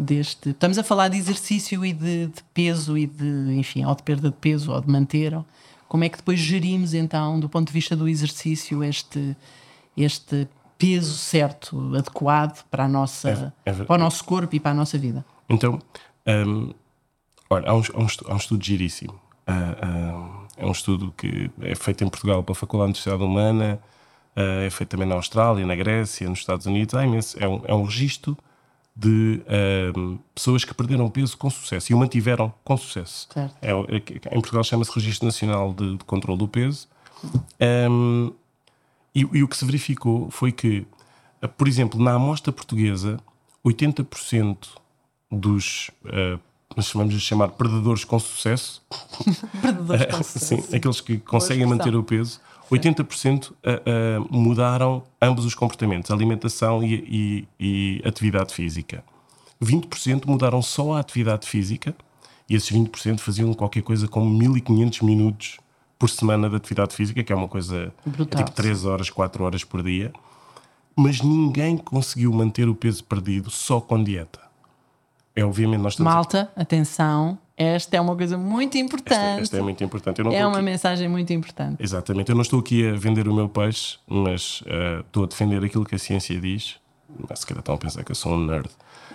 Deste, 0.00 0.50
estamos 0.50 0.78
a 0.78 0.84
falar 0.84 1.08
de 1.08 1.16
exercício 1.16 1.84
e 1.84 1.92
de, 1.92 2.28
de 2.28 2.44
peso 2.54 2.96
e 2.96 3.04
de, 3.04 3.56
enfim, 3.58 3.84
ou 3.84 3.92
de 3.96 4.04
perda 4.04 4.30
de 4.30 4.36
peso 4.36 4.70
ou 4.70 4.80
de 4.80 4.88
manter. 4.88 5.36
Como 5.88 6.04
é 6.04 6.08
que 6.08 6.18
depois 6.18 6.38
gerimos, 6.38 6.94
então, 6.94 7.40
do 7.40 7.48
ponto 7.48 7.66
de 7.66 7.72
vista 7.72 7.96
do 7.96 8.08
exercício, 8.08 8.84
este, 8.84 9.36
este 9.96 10.46
peso 10.78 11.16
certo, 11.16 11.96
adequado 11.96 12.64
para, 12.70 12.84
a 12.84 12.88
nossa, 12.88 13.52
é, 13.66 13.70
é 13.70 13.72
para 13.72 13.96
o 13.96 13.98
nosso 13.98 14.22
corpo 14.24 14.54
e 14.54 14.60
para 14.60 14.70
a 14.70 14.74
nossa 14.74 14.96
vida? 14.96 15.24
Então, 15.48 15.82
um, 16.28 16.72
olha, 17.50 17.68
há 17.68 17.74
um, 17.74 17.82
há 18.28 18.34
um, 18.34 18.36
estudo 18.36 18.64
giríssimo 18.64 19.20
é 20.56 20.66
um 20.66 20.72
estudo 20.72 21.12
que 21.16 21.50
é 21.60 21.74
feito 21.74 22.04
em 22.04 22.08
Portugal 22.08 22.42
pela 22.42 22.54
Faculdade 22.54 22.92
de 22.92 22.98
Sociedade 22.98 23.22
Humana, 23.22 23.80
uh, 24.36 24.66
é 24.66 24.70
feito 24.70 24.90
também 24.90 25.06
na 25.06 25.14
Austrália, 25.14 25.64
na 25.64 25.74
Grécia, 25.74 26.28
nos 26.28 26.40
Estados 26.40 26.66
Unidos. 26.66 26.94
É, 26.94 27.04
imenso, 27.04 27.36
é, 27.42 27.48
um, 27.48 27.62
é 27.64 27.74
um 27.74 27.84
registro 27.84 28.36
de 28.94 29.40
uh, 29.46 30.18
pessoas 30.34 30.64
que 30.64 30.74
perderam 30.74 31.08
peso 31.08 31.38
com 31.38 31.48
sucesso 31.48 31.92
e 31.92 31.94
o 31.94 31.98
mantiveram 31.98 32.52
com 32.64 32.76
sucesso. 32.76 33.28
É, 33.62 33.70
é, 33.70 34.34
em 34.36 34.40
Portugal 34.40 34.64
chama-se 34.64 34.92
Registro 34.92 35.26
Nacional 35.26 35.72
de, 35.72 35.96
de 35.96 36.04
Controlo 36.04 36.38
do 36.38 36.48
Peso. 36.48 36.88
Um, 37.90 38.32
e, 39.14 39.20
e, 39.20 39.42
o 39.42 39.48
que 39.48 39.56
se 39.56 39.64
verificou 39.64 40.30
foi 40.30 40.52
que, 40.52 40.86
por 41.56 41.66
exemplo, 41.66 42.00
na 42.00 42.14
amostra 42.14 42.52
portuguesa, 42.52 43.18
80% 43.64 44.68
dos, 45.30 45.90
uh, 46.04 46.40
nós 46.76 46.86
chamamos 46.86 47.14
de 47.14 47.20
chamar 47.20 47.48
perdedores 47.48 48.04
com 48.04 48.18
sucesso, 48.18 48.82
perdedores 49.60 50.06
com 50.06 50.22
sucesso. 50.22 50.62
Sim, 50.62 50.76
aqueles 50.76 51.00
que 51.00 51.18
conseguem 51.18 51.66
manter 51.66 51.94
o 51.94 52.02
peso, 52.02 52.40
80% 52.70 53.50
uh, 53.50 53.52
uh, 53.52 54.26
mudaram 54.30 55.02
ambos 55.20 55.44
os 55.44 55.54
comportamentos, 55.54 56.10
alimentação 56.10 56.82
e, 56.82 57.46
e, 57.58 58.00
e 58.00 58.02
atividade 58.06 58.54
física. 58.54 59.02
20% 59.62 60.26
mudaram 60.26 60.62
só 60.62 60.94
a 60.94 61.00
atividade 61.00 61.46
física 61.46 61.94
e 62.48 62.54
esses 62.54 62.70
20% 62.70 63.20
faziam 63.20 63.52
qualquer 63.54 63.82
coisa 63.82 64.06
como 64.06 64.30
1500 64.30 65.00
minutos 65.02 65.58
por 65.98 66.08
semana 66.08 66.48
de 66.48 66.56
atividade 66.56 66.94
física, 66.94 67.24
que 67.24 67.32
é 67.32 67.36
uma 67.36 67.48
coisa 67.48 67.92
Brutal, 68.06 68.44
tipo 68.44 68.52
3 68.52 68.84
horas, 68.84 69.10
4 69.10 69.44
horas 69.44 69.64
por 69.64 69.82
dia. 69.82 70.12
Mas 70.96 71.20
ninguém 71.20 71.76
conseguiu 71.76 72.32
manter 72.32 72.68
o 72.68 72.74
peso 72.74 73.02
perdido 73.04 73.50
só 73.50 73.80
com 73.80 74.02
dieta. 74.02 74.40
É 75.38 75.44
obviamente 75.44 75.80
nós 75.80 75.92
estamos 75.92 76.12
Malta, 76.12 76.50
atenção, 76.56 77.38
esta 77.56 77.96
é 77.96 78.00
uma 78.00 78.16
coisa 78.16 78.36
muito 78.36 78.76
importante. 78.76 79.14
Esta, 79.14 79.42
esta 79.42 79.58
é 79.58 79.62
muito 79.62 79.84
importante. 79.84 80.20
é 80.20 80.44
uma 80.44 80.56
aqui... 80.56 80.64
mensagem 80.64 81.08
muito 81.08 81.32
importante. 81.32 81.80
Exatamente. 81.80 82.28
Eu 82.28 82.34
não 82.34 82.42
estou 82.42 82.58
aqui 82.58 82.88
a 82.88 82.96
vender 82.96 83.28
o 83.28 83.32
meu 83.32 83.48
peixe, 83.48 83.98
mas 84.04 84.62
uh, 84.62 84.98
estou 85.06 85.22
a 85.22 85.26
defender 85.28 85.62
aquilo 85.62 85.84
que 85.84 85.94
a 85.94 85.98
ciência 85.98 86.40
diz. 86.40 86.74
Mas 87.28 87.38
se 87.38 87.46
calhar 87.46 87.60
estão 87.60 87.76
a 87.76 87.78
pensar 87.78 88.02
que 88.02 88.10
eu 88.10 88.16
sou 88.16 88.32
um 88.32 88.46
nerd. 88.46 88.66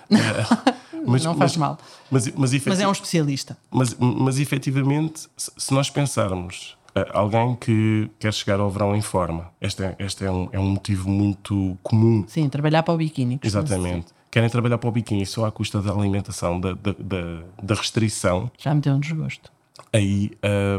Uh, 0.09 0.73
mas, 1.05 1.25
não 1.25 1.35
faz 1.35 1.57
mas, 1.57 1.57
mal. 1.57 1.77
Mas, 2.09 2.27
mas, 2.35 2.65
mas, 2.65 2.79
é 2.79 2.87
um 2.87 2.93
especialista. 2.93 3.57
Mas, 3.69 3.93
mas 3.99 4.39
efetivamente, 4.39 5.27
se 5.35 5.73
nós 5.73 5.89
pensarmos 5.89 6.77
uh, 6.95 7.01
alguém 7.11 7.53
que 7.57 8.09
quer 8.17 8.33
chegar 8.33 8.61
ao 8.61 8.69
verão 8.69 8.95
em 8.95 9.01
forma, 9.01 9.51
este 9.59 9.83
é, 9.83 9.95
este 9.99 10.23
é, 10.23 10.31
um, 10.31 10.47
é 10.53 10.59
um 10.59 10.69
motivo 10.69 11.09
muito 11.09 11.77
comum. 11.83 12.23
Sim, 12.29 12.47
trabalhar 12.47 12.81
para 12.83 12.93
o 12.93 12.97
biquíni. 12.97 13.41
Exatamente 13.43 14.13
querem 14.33 14.49
trabalhar 14.49 14.79
para 14.79 14.89
o 14.89 14.91
biquíni 14.91 15.27
só 15.27 15.45
à 15.45 15.51
custa 15.51 15.79
da 15.79 15.91
alimentação, 15.91 16.59
da, 16.59 16.73
da, 16.73 16.95
da, 16.97 17.43
da 17.61 17.75
restrição. 17.75 18.49
Já 18.57 18.73
me 18.73 18.81
deu 18.81 18.95
um 18.95 18.99
desgosto. 18.99 19.51
Aí 19.93 20.31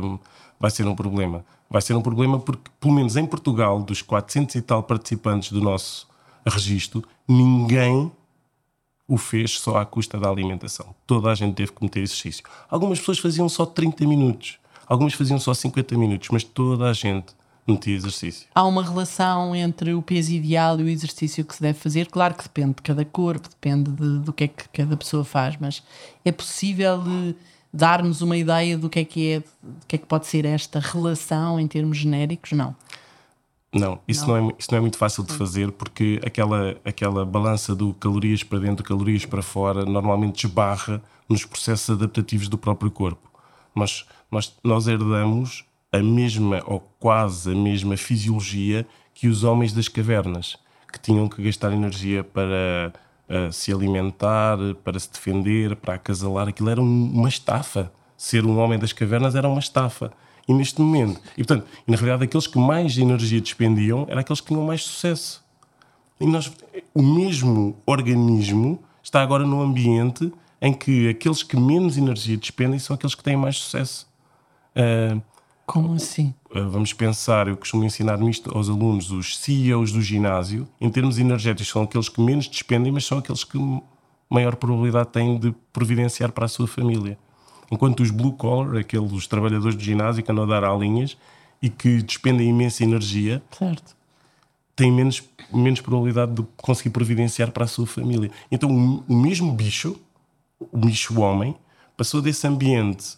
um, 0.03 0.19
vai 0.59 0.73
ser 0.73 0.85
um 0.89 0.97
problema. 0.97 1.45
Vai 1.71 1.81
ser 1.81 1.95
um 1.95 2.03
problema 2.03 2.41
porque, 2.41 2.69
pelo 2.81 2.93
menos 2.93 3.17
em 3.17 3.25
Portugal, 3.25 3.81
dos 3.81 4.03
400 4.03 4.57
e 4.57 4.61
tal 4.61 4.83
participantes 4.83 5.53
do 5.53 5.61
nosso 5.61 6.09
registro, 6.45 7.05
ninguém 7.29 8.11
o 9.07 9.17
fez 9.17 9.53
só 9.61 9.77
à 9.77 9.87
custa 9.87 10.19
da 10.19 10.29
alimentação. 10.29 10.93
Toda 11.07 11.31
a 11.31 11.35
gente 11.37 11.55
teve 11.55 11.71
que 11.71 11.81
meter 11.81 12.01
exercício. 12.01 12.43
Algumas 12.69 12.99
pessoas 12.99 13.21
faziam 13.21 13.49
só 13.49 13.65
30 13.65 14.05
minutos, 14.05 14.59
algumas 14.85 15.15
faziam 15.15 15.39
só 15.39 15.55
50 15.55 15.97
minutos, 15.97 16.29
mas 16.33 16.43
toda 16.43 16.91
a 16.91 16.93
gente 16.93 17.27
metia 17.67 17.95
exercício. 17.95 18.47
Há 18.55 18.65
uma 18.65 18.83
relação 18.83 19.55
entre 19.55 19.95
o 19.95 20.03
peso 20.03 20.33
ideal 20.33 20.79
e 20.81 20.85
o 20.85 20.89
exercício 20.89 21.45
que 21.45 21.55
se 21.55 21.63
deve 21.63 21.79
fazer? 21.79 22.07
Claro 22.09 22.35
que 22.35 22.43
depende 22.43 22.75
de 22.75 22.83
cada 22.83 23.05
corpo, 23.05 23.49
depende 23.49 23.91
de, 23.91 24.19
do 24.19 24.33
que 24.33 24.45
é 24.45 24.49
que 24.49 24.69
cada 24.69 24.97
pessoa 24.97 25.25
faz, 25.25 25.57
mas 25.59 25.83
é 26.25 26.33
possível 26.33 27.03
dar-nos 27.73 28.23
uma 28.23 28.37
ideia 28.37 28.79
do 28.79 28.89
que 28.89 29.01
é 29.01 29.05
que 29.05 29.33
é, 29.33 29.41
do 29.41 29.87
que 29.89 29.97
é 29.97 29.99
que 29.99 30.07
pode 30.07 30.27
ser 30.27 30.45
esta 30.45 30.79
relação 30.79 31.59
em 31.59 31.67
termos 31.67 31.97
genéricos? 31.99 32.53
Não. 32.53 32.77
Não, 33.73 33.99
isso 34.07 34.29
não, 34.29 34.41
não 34.41 34.51
é, 34.51 34.55
isso 34.57 34.69
não 34.71 34.79
é 34.79 34.81
muito 34.81 34.97
fácil 34.97 35.25
de 35.25 35.33
fazer 35.33 35.73
porque 35.73 36.21
aquela, 36.25 36.77
aquela 36.85 37.25
balança 37.25 37.75
do 37.75 37.93
calorias 37.95 38.45
para 38.45 38.61
dentro, 38.61 38.85
calorias 38.85 39.27
para 39.27 39.43
fora, 39.43 39.85
normalmente 39.85 40.47
esbarra 40.47 41.03
nos 41.29 41.45
processos 41.45 41.91
adaptativos 41.91 42.47
do 42.47 42.57
próprio 42.57 42.89
corpo. 42.89 43.29
Nós, 43.75 44.07
nós, 44.31 44.55
nós 44.63 44.87
herdamos 44.87 45.65
a 45.95 46.03
mesma 46.03 46.61
ou 46.67 46.81
quase 46.99 47.53
a 47.53 47.55
mesma 47.55 47.97
fisiologia 47.97 48.85
que 49.15 49.29
os 49.29 49.45
homens 49.45 49.73
das 49.73 49.87
cavernas, 49.87 50.57
que 50.93 50.99
tinham 50.99 51.29
que 51.29 51.41
gastar 51.41 51.73
energia 51.73 52.25
para 52.25 52.93
uh, 53.29 53.53
se 53.53 53.73
alimentar, 53.73 54.59
para 54.83 54.99
se 54.99 55.13
defender, 55.13 55.77
para 55.77 55.95
acasalar. 55.95 56.49
Aquilo 56.49 56.69
era 56.69 56.83
uma 56.83 57.29
estafa. 57.29 57.93
Ser 58.17 58.45
um 58.45 58.59
homem 58.59 58.77
das 58.77 58.93
cavernas 58.93 59.37
era 59.37 59.49
uma 59.49 59.61
estafa. 59.61 60.13
E 60.49 60.53
neste 60.53 60.81
momento, 60.81 61.21
e 61.39 61.45
portanto, 61.45 61.67
na 61.87 61.97
realidade, 61.97 62.25
aqueles 62.25 62.49
que 62.49 62.59
mais 62.59 62.99
energia 62.99 63.41
despendiam 63.41 64.05
eram 64.09 64.21
aqueles 64.21 64.41
que 64.41 64.49
tinham 64.49 64.65
mais 64.65 64.83
sucesso. 64.83 65.45
E 66.21 66.27
nós, 66.27 66.53
o 66.93 67.03
mesmo 67.03 67.77
organismo 67.87 68.83
está 69.01 69.23
agora 69.23 69.47
num 69.47 69.61
ambiente 69.63 70.33
em 70.61 70.73
que 70.73 71.09
aqueles 71.09 71.43
que 71.45 71.57
menos 71.57 71.97
energia 71.97 72.37
despendem 72.37 72.81
são 72.81 72.95
aqueles 72.95 73.15
que 73.15 73.23
têm 73.23 73.37
mais 73.37 73.57
sucesso. 73.59 74.09
Uh, 74.75 75.23
como 75.67 75.95
assim? 75.95 76.35
Eh, 76.55 76.61
vamos 76.61 76.93
pensar, 76.93 77.49
eu 77.49 77.57
costumo 77.57 77.85
ensinar 77.85 78.21
isto 78.23 78.57
aos 78.57 78.69
alunos, 78.69 79.11
os 79.11 79.39
CEOs 79.39 79.93
do 79.93 80.01
ginásio, 80.01 80.69
em 80.81 80.91
termos 80.91 81.19
energéticos, 81.19 81.69
são 81.69 81.83
aqueles 81.83 82.09
que 82.09 82.21
menos 82.21 82.49
despendem, 82.49 82.93
mas 82.93 83.05
são 83.05 83.19
aqueles 83.19 83.45
que 83.45 83.59
maior 84.29 84.57
probabilidade 84.57 85.09
têm 85.09 85.39
de 85.39 85.55
providenciar 85.73 86.33
para 86.33 86.47
a 86.47 86.49
sua 86.49 86.67
família. 86.67 87.19
Enquanto 87.71 88.01
os 88.01 88.11
blue 88.11 88.33
collar, 88.33 88.77
aqueles 88.77 89.27
trabalhadores 89.27 89.77
de 89.77 89.85
ginásio 89.85 90.23
que 90.23 90.31
andam 90.31 90.45
a 90.45 90.47
dar 90.47 90.65
aulinhas 90.65 91.17
e 91.63 91.71
que 91.71 92.03
despendem 92.03 92.49
imensa 92.49 92.85
energia, 92.85 93.43
certo. 93.51 93.97
têm 94.77 94.93
menos, 94.93 95.23
menos 95.53 95.81
probabilidade 95.81 96.35
de 96.35 96.45
conseguir 96.57 96.91
providenciar 96.91 97.51
para 97.51 97.65
a 97.65 97.69
sua 97.69 97.87
família. 97.87 98.31
Então, 98.51 98.71
o, 98.71 99.05
o 99.09 99.17
mesmo 99.17 99.53
bicho, 99.53 99.97
o 100.61 100.79
bicho 100.79 101.19
homem, 101.21 101.57
passou 101.97 102.21
desse 102.21 102.47
ambiente 102.47 103.17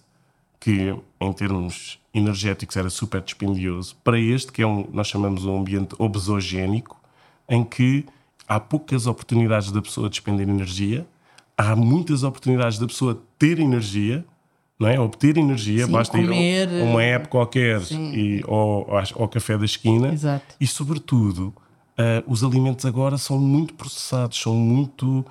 que, 0.67 0.93
em 1.21 1.33
termos 1.33 1.97
energéticos, 2.13 2.77
era 2.77 2.91
super 2.91 3.21
dispendioso, 3.21 3.95
para 4.03 4.19
este, 4.19 4.51
que 4.51 4.63
é 4.63 4.67
um, 4.67 4.85
nós 4.93 5.07
chamamos 5.07 5.45
um 5.45 5.61
ambiente 5.61 5.95
obesogénico, 5.97 7.01
em 7.49 7.63
que 7.63 8.05
há 8.49 8.59
poucas 8.59 9.07
oportunidades 9.07 9.71
da 9.71 9.81
pessoa 9.81 10.11
despender 10.11 10.49
energia, 10.49 11.07
há 11.57 11.77
muitas 11.77 12.25
oportunidades 12.25 12.81
da 12.81 12.87
pessoa 12.89 13.23
ter 13.39 13.61
energia, 13.61 14.25
não 14.77 14.89
é? 14.89 14.99
Obter 14.99 15.37
energia, 15.37 15.87
Sim, 15.87 15.93
basta 15.93 16.19
comer, 16.19 16.69
ir 16.69 16.83
a 16.83 16.85
uma 16.85 17.03
época 17.05 17.31
qualquer 17.31 17.81
e, 17.93 18.43
ou, 18.45 18.89
ao 19.15 19.29
café 19.29 19.57
da 19.57 19.65
esquina. 19.65 20.13
Exato. 20.13 20.57
E, 20.61 20.67
sobretudo, 20.67 21.55
uh, 21.97 22.25
os 22.27 22.43
alimentos 22.43 22.85
agora 22.85 23.17
são 23.19 23.39
muito 23.39 23.73
processados, 23.75 24.37
são 24.37 24.57
muito. 24.57 25.25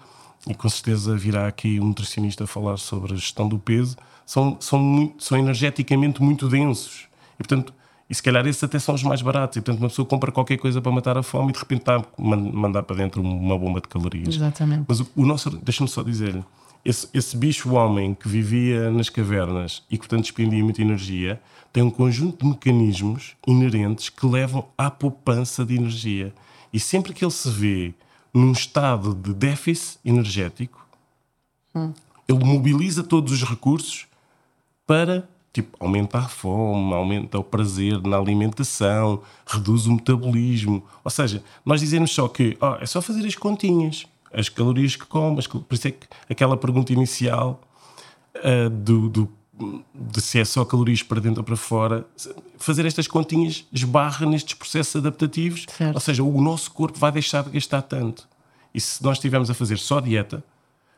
E 0.48 0.54
com 0.54 0.70
certeza 0.70 1.14
virá 1.18 1.46
aqui 1.46 1.78
um 1.78 1.88
nutricionista 1.88 2.48
falar 2.48 2.78
sobre 2.78 3.12
a 3.12 3.16
gestão 3.18 3.50
do 3.50 3.60
peso 3.60 3.98
são, 4.26 4.58
são, 4.60 5.14
são 5.18 5.38
energeticamente 5.38 6.22
muito 6.22 6.50
densos. 6.50 7.08
E, 7.36 7.38
portanto, 7.38 7.74
e 8.10 8.14
se 8.14 8.22
calhar 8.22 8.46
esses 8.46 8.64
até 8.64 8.78
são 8.80 8.96
os 8.96 9.04
mais 9.04 9.22
baratos. 9.22 9.58
E, 9.58 9.62
portanto, 9.62 9.80
uma 9.82 9.90
pessoa 9.90 10.06
compra 10.06 10.32
qualquer 10.32 10.58
coisa 10.58 10.82
para 10.82 10.92
matar 10.92 11.18
a 11.18 11.24
fome 11.24 11.50
e 11.50 11.54
de 11.54 11.60
repente 11.60 11.82
está 11.82 11.96
a 11.98 12.04
mandar 12.18 12.84
para 12.84 12.96
dentro 12.96 13.22
uma 13.22 13.58
bomba 13.58 13.82
de 13.82 13.88
calorias. 13.88 14.36
Exatamente. 14.36 14.86
Mas 14.88 15.00
o, 15.00 15.08
o 15.16 15.26
nosso, 15.26 15.50
deixa-me 15.50 15.90
só 15.90 16.04
dizer-lhe, 16.04 16.44
esse, 16.84 17.08
esse 17.14 17.36
bicho 17.36 17.74
homem 17.74 18.14
que 18.14 18.28
vivia 18.28 18.92
nas 18.92 19.10
cavernas 19.10 19.84
e 19.90 19.98
que, 19.98 20.08
portanto, 20.08 20.22
despendia 20.22 20.64
muita 20.64 20.82
energia, 20.82 21.42
tem 21.74 21.82
um 21.82 21.90
conjunto 21.90 22.44
de 22.44 22.50
mecanismos 22.52 23.36
inerentes 23.46 24.10
que 24.10 24.26
levam 24.26 24.68
à 24.78 24.92
poupança 24.92 25.66
de 25.66 25.76
energia. 25.76 26.34
E 26.72 26.80
sempre 26.80 27.12
que 27.12 27.26
ele 27.26 27.32
se 27.32 27.50
vê 27.50 27.94
num 28.32 28.52
estado 28.52 29.16
de 29.16 29.34
déficit 29.34 29.98
energético, 30.06 30.86
hum. 31.74 31.92
ele 32.28 32.44
mobiliza 32.44 33.04
todos 33.04 33.34
os 33.34 33.44
recursos 33.44 34.06
para 34.86 35.28
tipo, 35.56 35.78
aumenta 35.80 36.18
a 36.18 36.28
fome, 36.28 36.94
aumenta 36.94 37.40
o 37.40 37.44
prazer 37.44 38.02
na 38.02 38.18
alimentação, 38.18 39.22
reduz 39.48 39.88
o 39.88 39.94
metabolismo. 39.94 40.84
Ou 41.02 41.10
seja, 41.10 41.42
nós 41.66 41.80
dizemos 41.80 42.12
só 42.14 42.28
que 42.28 42.58
oh, 42.60 42.76
é 42.82 42.86
só 42.86 43.02
fazer 43.02 43.26
as 43.26 43.36
continhas, 43.36 44.06
as 44.34 44.50
calorias 44.50 44.98
que 44.98 45.06
comes. 45.06 45.48
Por 45.48 45.66
isso 45.72 45.88
é 45.88 45.92
que 45.92 46.08
aquela 46.30 46.58
pergunta 46.58 46.92
inicial 46.92 47.62
uh, 48.36 48.70
do, 48.70 49.08
do, 49.08 49.32
de 49.94 50.20
se 50.20 50.42
é 50.42 50.44
só 50.44 50.66
calorias 50.66 51.02
para 51.02 51.22
dentro 51.22 51.40
ou 51.40 51.46
para 51.46 51.56
fora, 51.56 52.06
fazer 52.58 52.86
estas 52.86 53.08
continhas 53.08 53.66
esbarra 53.72 54.26
nestes 54.26 54.56
processos 54.56 54.98
adaptativos. 54.98 55.66
Certo. 55.70 55.96
Ou 55.96 56.02
seja, 56.02 56.22
o 56.22 56.42
nosso 56.42 56.70
corpo 56.72 57.00
vai 57.00 57.14
deixar 57.14 57.44
de 57.44 57.52
gastar 57.52 57.82
tanto. 57.82 58.28
E 58.74 58.82
se 58.82 59.02
nós 59.02 59.18
estivermos 59.20 59.50
a 59.50 59.54
fazer 59.54 59.78
só 59.78 60.02
dieta, 60.02 60.44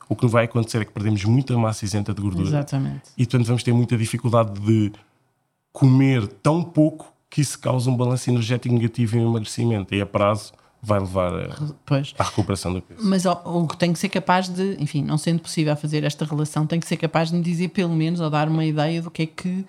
o 0.09 0.15
que 0.15 0.27
vai 0.27 0.45
acontecer 0.45 0.81
é 0.81 0.85
que 0.85 0.91
perdemos 0.91 1.23
muita 1.25 1.57
massa 1.57 1.85
isenta 1.85 2.13
de 2.13 2.21
gordura. 2.21 2.47
Exatamente. 2.47 3.03
E 3.17 3.25
portanto 3.25 3.47
vamos 3.47 3.63
ter 3.63 3.73
muita 3.73 3.97
dificuldade 3.97 4.59
de 4.61 4.91
comer 5.71 6.27
tão 6.27 6.63
pouco 6.63 7.13
que 7.29 7.41
isso 7.41 7.59
causa 7.59 7.89
um 7.89 7.95
balanço 7.95 8.29
energético 8.29 8.73
negativo 8.73 9.17
em 9.17 9.21
emagrecimento. 9.21 9.93
E 9.93 10.01
a 10.01 10.05
prazo 10.05 10.53
vai 10.81 10.99
levar 10.99 11.33
à 12.17 12.23
recuperação 12.23 12.73
do 12.73 12.81
peso. 12.81 13.01
Mas 13.03 13.25
o 13.25 13.67
que 13.67 13.77
tem 13.77 13.91
que 13.91 13.99
ser 13.99 14.09
capaz 14.09 14.47
de, 14.47 14.77
enfim, 14.79 15.03
não 15.03 15.17
sendo 15.17 15.41
possível 15.41 15.75
fazer 15.75 16.03
esta 16.03 16.23
relação, 16.23 16.65
tem 16.65 16.79
que 16.79 16.87
ser 16.87 16.97
capaz 16.97 17.29
de 17.29 17.35
me 17.35 17.43
dizer 17.43 17.69
pelo 17.69 17.93
menos 17.93 18.19
ou 18.19 18.29
dar 18.29 18.47
uma 18.47 18.63
ideia 18.63 19.01
do 19.01 19.11
que 19.11 19.23
é 19.23 19.25
que 19.25 19.65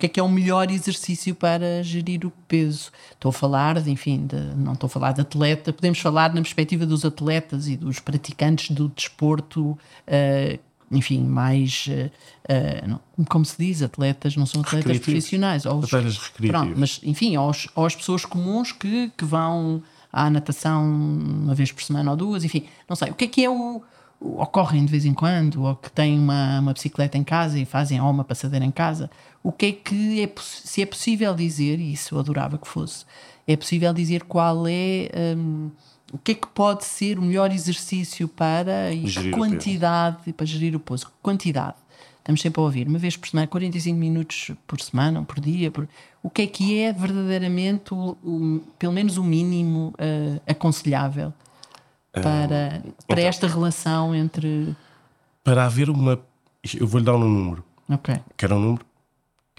que 0.00 0.06
é 0.06 0.08
que 0.08 0.18
é 0.18 0.22
o 0.22 0.28
melhor 0.28 0.70
exercício 0.70 1.34
para 1.34 1.82
gerir 1.82 2.26
o 2.26 2.30
peso. 2.48 2.90
Estou 3.12 3.28
a 3.28 3.32
falar, 3.32 3.80
de, 3.80 3.90
enfim, 3.90 4.26
de, 4.26 4.36
não 4.56 4.72
estou 4.72 4.86
a 4.86 4.90
falar 4.90 5.12
de 5.12 5.20
atleta, 5.20 5.72
podemos 5.72 5.98
falar 5.98 6.30
na 6.30 6.40
perspectiva 6.40 6.86
dos 6.86 7.04
atletas 7.04 7.68
e 7.68 7.76
dos 7.76 8.00
praticantes 8.00 8.74
do 8.74 8.88
desporto, 8.88 9.70
uh, 9.72 10.58
enfim, 10.90 11.22
mais, 11.22 11.86
uh, 11.86 12.88
não, 12.88 13.24
como 13.26 13.44
se 13.44 13.58
diz, 13.58 13.82
atletas, 13.82 14.34
não 14.36 14.46
são 14.46 14.62
atletas 14.62 14.98
profissionais. 14.98 15.66
Aos, 15.66 15.84
atletas 15.84 16.16
recreativos. 16.16 16.50
Pronto, 16.50 16.80
mas, 16.80 17.00
enfim, 17.04 17.36
aos, 17.36 17.68
aos 17.74 17.94
pessoas 17.94 18.24
comuns 18.24 18.72
que, 18.72 19.12
que 19.16 19.24
vão 19.24 19.82
à 20.10 20.30
natação 20.30 20.82
uma 20.82 21.54
vez 21.54 21.70
por 21.70 21.82
semana 21.82 22.10
ou 22.10 22.16
duas, 22.16 22.42
enfim, 22.42 22.64
não 22.88 22.96
sei. 22.96 23.10
O 23.10 23.14
que 23.14 23.26
é 23.26 23.28
que 23.28 23.44
é 23.44 23.50
o 23.50 23.82
ocorrem 24.20 24.84
de 24.84 24.90
vez 24.90 25.06
em 25.06 25.14
quando, 25.14 25.62
ou 25.64 25.74
que 25.74 25.90
têm 25.90 26.18
uma, 26.18 26.60
uma 26.60 26.72
bicicleta 26.72 27.16
em 27.16 27.24
casa 27.24 27.58
e 27.58 27.64
fazem 27.64 28.00
ou 28.00 28.10
uma 28.10 28.24
passadeira 28.24 28.64
em 28.64 28.70
casa, 28.70 29.10
o 29.42 29.52
que 29.52 29.66
é 29.66 29.72
que 29.72 30.22
é, 30.22 30.32
se 30.40 30.82
é 30.82 30.86
possível 30.86 31.34
dizer, 31.34 31.80
e 31.80 31.92
isso 31.92 32.14
eu 32.14 32.18
adorava 32.18 32.58
que 32.58 32.68
fosse, 32.68 33.04
é 33.46 33.56
possível 33.56 33.92
dizer 33.92 34.24
qual 34.24 34.66
é 34.66 35.10
um, 35.36 35.70
o 36.12 36.18
que 36.18 36.32
é 36.32 36.34
que 36.34 36.46
pode 36.48 36.84
ser 36.84 37.18
o 37.18 37.22
melhor 37.22 37.52
exercício 37.52 38.28
para 38.28 38.92
e 38.92 39.06
gerir 39.06 39.34
quantidade 39.34 40.32
para 40.32 40.46
gerir 40.46 40.76
o 40.76 40.80
pouso, 40.80 41.10
quantidade. 41.22 41.76
Estamos 42.18 42.42
sempre 42.42 42.60
a 42.60 42.64
ouvir, 42.64 42.86
uma 42.86 42.98
vez 42.98 43.16
por 43.16 43.28
semana, 43.28 43.46
45 43.46 43.98
minutos 43.98 44.50
por 44.66 44.80
semana, 44.80 45.22
por 45.22 45.40
dia. 45.40 45.70
Por... 45.70 45.88
O 46.22 46.28
que 46.28 46.42
é 46.42 46.46
que 46.46 46.78
é 46.78 46.92
verdadeiramente, 46.92 47.94
o, 47.94 48.10
o 48.22 48.60
pelo 48.78 48.92
menos 48.92 49.16
o 49.16 49.24
mínimo 49.24 49.94
uh, 49.94 50.40
aconselhável 50.46 51.32
para, 52.12 52.22
para 53.06 53.20
então, 53.20 53.28
esta 53.28 53.46
relação 53.46 54.14
entre. 54.14 54.76
Para 55.42 55.64
haver 55.64 55.88
uma. 55.88 56.20
Eu 56.78 56.86
vou-lhe 56.86 57.06
dar 57.06 57.14
um 57.14 57.20
número. 57.20 57.64
Ok. 57.88 58.14
Quer 58.36 58.52
um 58.52 58.60
número? 58.60 58.84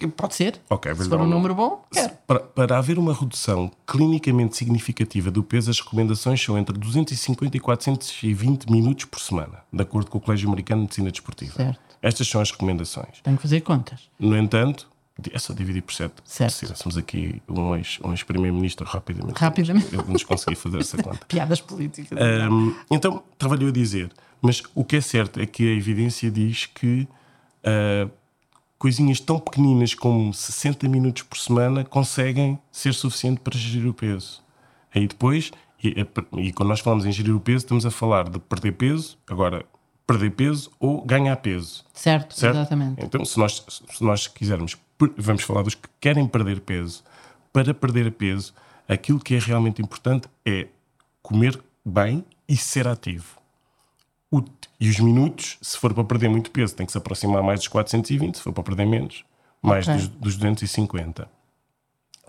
Pode 0.08 0.36
ser. 0.36 0.60
Ok, 0.70 0.94
Se 0.96 1.10
for 1.10 1.20
um, 1.20 1.24
um 1.24 1.28
número 1.28 1.56
bom, 1.56 1.84
quero. 1.92 2.12
Para, 2.28 2.40
para 2.40 2.78
haver 2.78 2.98
uma 2.98 3.14
redução 3.14 3.72
clinicamente 3.86 4.58
significativa 4.58 5.30
do 5.30 5.44
peso, 5.44 5.70
as 5.70 5.80
recomendações 5.80 6.42
são 6.42 6.58
entre 6.58 6.78
250 6.78 7.58
e 7.58 7.60
420 7.60 8.72
minutos 8.72 9.06
por 9.06 9.20
semana, 9.20 9.64
de 9.72 9.82
acordo 9.82 10.10
com 10.10 10.18
o 10.18 10.22
Colégio 10.22 10.48
Americano 10.48 10.82
de 10.82 10.86
Medicina 10.86 11.12
Desportiva. 11.12 11.54
Certo. 11.54 11.80
Estas 12.02 12.28
são 12.28 12.42
as 12.42 12.52
recomendações. 12.52 13.22
Tenho 13.22 13.38
que 13.38 13.44
fazer 13.44 13.62
contas. 13.62 14.10
No 14.20 14.36
entanto, 14.38 14.88
é 15.32 15.38
só 15.38 15.54
dividir 15.54 15.84
por 15.84 15.94
7. 15.94 16.14
Certo. 16.24 16.52
Se 16.52 16.60
tivéssemos 16.66 16.98
aqui 16.98 17.42
um 17.48 17.76
ex-primeiro-ministro 17.76 18.86
ex 18.86 18.94
rapidamente. 18.94 19.38
Rapidamente. 19.38 19.94
Eu 19.94 20.04
nos 20.06 20.24
consegui 20.24 20.56
fazer 20.56 20.80
essa 20.80 20.98
conta. 21.04 21.26
Piadas 21.28 21.62
políticas. 21.62 22.18
Um, 22.20 22.74
então, 22.90 23.24
estava-lhe 23.34 23.68
a 23.68 23.72
dizer. 23.72 24.12
Mas 24.42 24.64
o 24.74 24.84
que 24.84 24.96
é 24.96 25.02
certo 25.02 25.40
é 25.40 25.46
que 25.46 25.64
a 25.64 25.76
evidência 25.76 26.32
diz 26.32 26.66
que 26.66 27.08
uh, 27.64 28.10
coisinhas 28.82 29.20
tão 29.20 29.38
pequeninas 29.38 29.94
como 29.94 30.34
60 30.34 30.90
minutos 30.90 31.22
por 31.22 31.38
semana 31.38 31.86
conseguem 31.86 32.58
ser 32.72 32.96
suficiente 32.96 33.40
para 33.40 33.56
gerir 33.56 33.88
o 33.88 33.94
peso. 33.94 34.42
Aí 34.92 35.08
depois, 35.08 35.52
e, 35.84 35.94
e 36.38 36.52
quando 36.52 36.70
nós 36.70 36.80
falamos 36.80 37.06
em 37.06 37.12
gerir 37.12 37.36
o 37.36 37.40
peso, 37.40 37.58
estamos 37.58 37.86
a 37.86 37.92
falar 37.92 38.28
de 38.28 38.40
perder 38.40 38.72
peso, 38.72 39.20
agora 39.30 39.64
perder 40.08 40.32
peso 40.32 40.72
ou 40.80 41.06
ganhar 41.06 41.36
peso. 41.36 41.86
Certo, 41.94 42.34
certo? 42.34 42.56
exatamente. 42.56 43.06
Então, 43.06 43.24
se 43.24 43.38
nós, 43.38 43.64
se 43.70 44.04
nós 44.04 44.26
quisermos 44.26 44.76
vamos 45.16 45.44
falar 45.44 45.62
dos 45.62 45.76
que 45.76 45.88
querem 46.00 46.28
perder 46.28 46.62
peso. 46.62 47.04
Para 47.54 47.76
perder 47.76 48.12
peso, 48.12 48.52
aquilo 48.88 49.20
que 49.20 49.36
é 49.36 49.40
realmente 49.40 49.80
importante 49.80 50.28
é 50.44 50.68
comer 51.22 51.62
bem 51.86 52.26
e 52.48 52.58
ser 52.58 52.88
ativo. 52.88 53.41
O, 54.32 54.42
e 54.80 54.90
os 54.90 55.00
minutos, 55.00 55.58
se 55.62 55.78
for 55.78 55.94
para 55.94 56.06
perder 56.06 56.30
muito 56.30 56.50
peso, 56.52 56.74
tem 56.74 56.86
que 56.86 56.92
se 56.92 56.98
aproximar 56.98 57.44
mais 57.44 57.60
dos 57.60 57.68
420, 57.68 58.38
se 58.38 58.42
for 58.42 58.54
para 58.54 58.64
perder 58.64 58.88
menos, 58.88 59.26
mais 59.62 59.86
okay. 59.88 60.00
dos, 60.00 60.08
dos 60.08 60.36
250. 60.38 61.30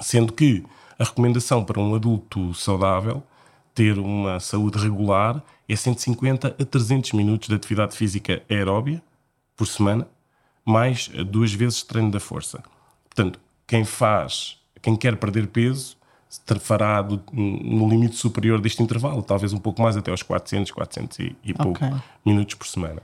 Sendo 0.01 0.33
que 0.33 0.65
a 0.99 1.05
recomendação 1.05 1.65
para 1.65 1.81
um 1.81 1.95
adulto 1.95 2.53
saudável 2.55 3.23
ter 3.75 3.99
uma 3.99 4.41
saúde 4.41 4.79
regular 4.79 5.43
é 5.69 5.77
150 5.77 6.57
a 6.61 6.65
300 6.65 7.13
minutos 7.13 7.49
de 7.49 7.55
atividade 7.55 7.97
física 7.97 8.43
aeróbia 8.51 9.03
por 9.57 9.67
semana 9.67 10.07
mais 10.65 11.09
duas 11.09 11.53
vezes 11.53 11.83
treino 11.83 12.11
da 12.11 12.21
força. 12.21 12.63
Portanto, 13.05 13.41
quem 13.67 13.85
faz, 13.85 14.59
quem 14.81 14.97
quer 14.97 15.17
perder 15.17 15.47
peso, 15.47 15.97
fará 16.61 17.03
do, 17.03 17.23
no 17.33 17.89
limite 17.89 18.17
superior 18.17 18.61
deste 18.61 18.83
intervalo, 18.83 19.23
talvez 19.23 19.53
um 19.53 19.59
pouco 19.59 19.83
mais 19.83 19.97
até 19.97 20.11
aos 20.11 20.23
400, 20.23 20.71
400 20.71 21.19
e, 21.19 21.37
e 21.45 21.55
pouco 21.55 21.85
okay. 21.85 21.93
minutos 22.25 22.55
por 22.55 22.67
semana. 22.67 23.01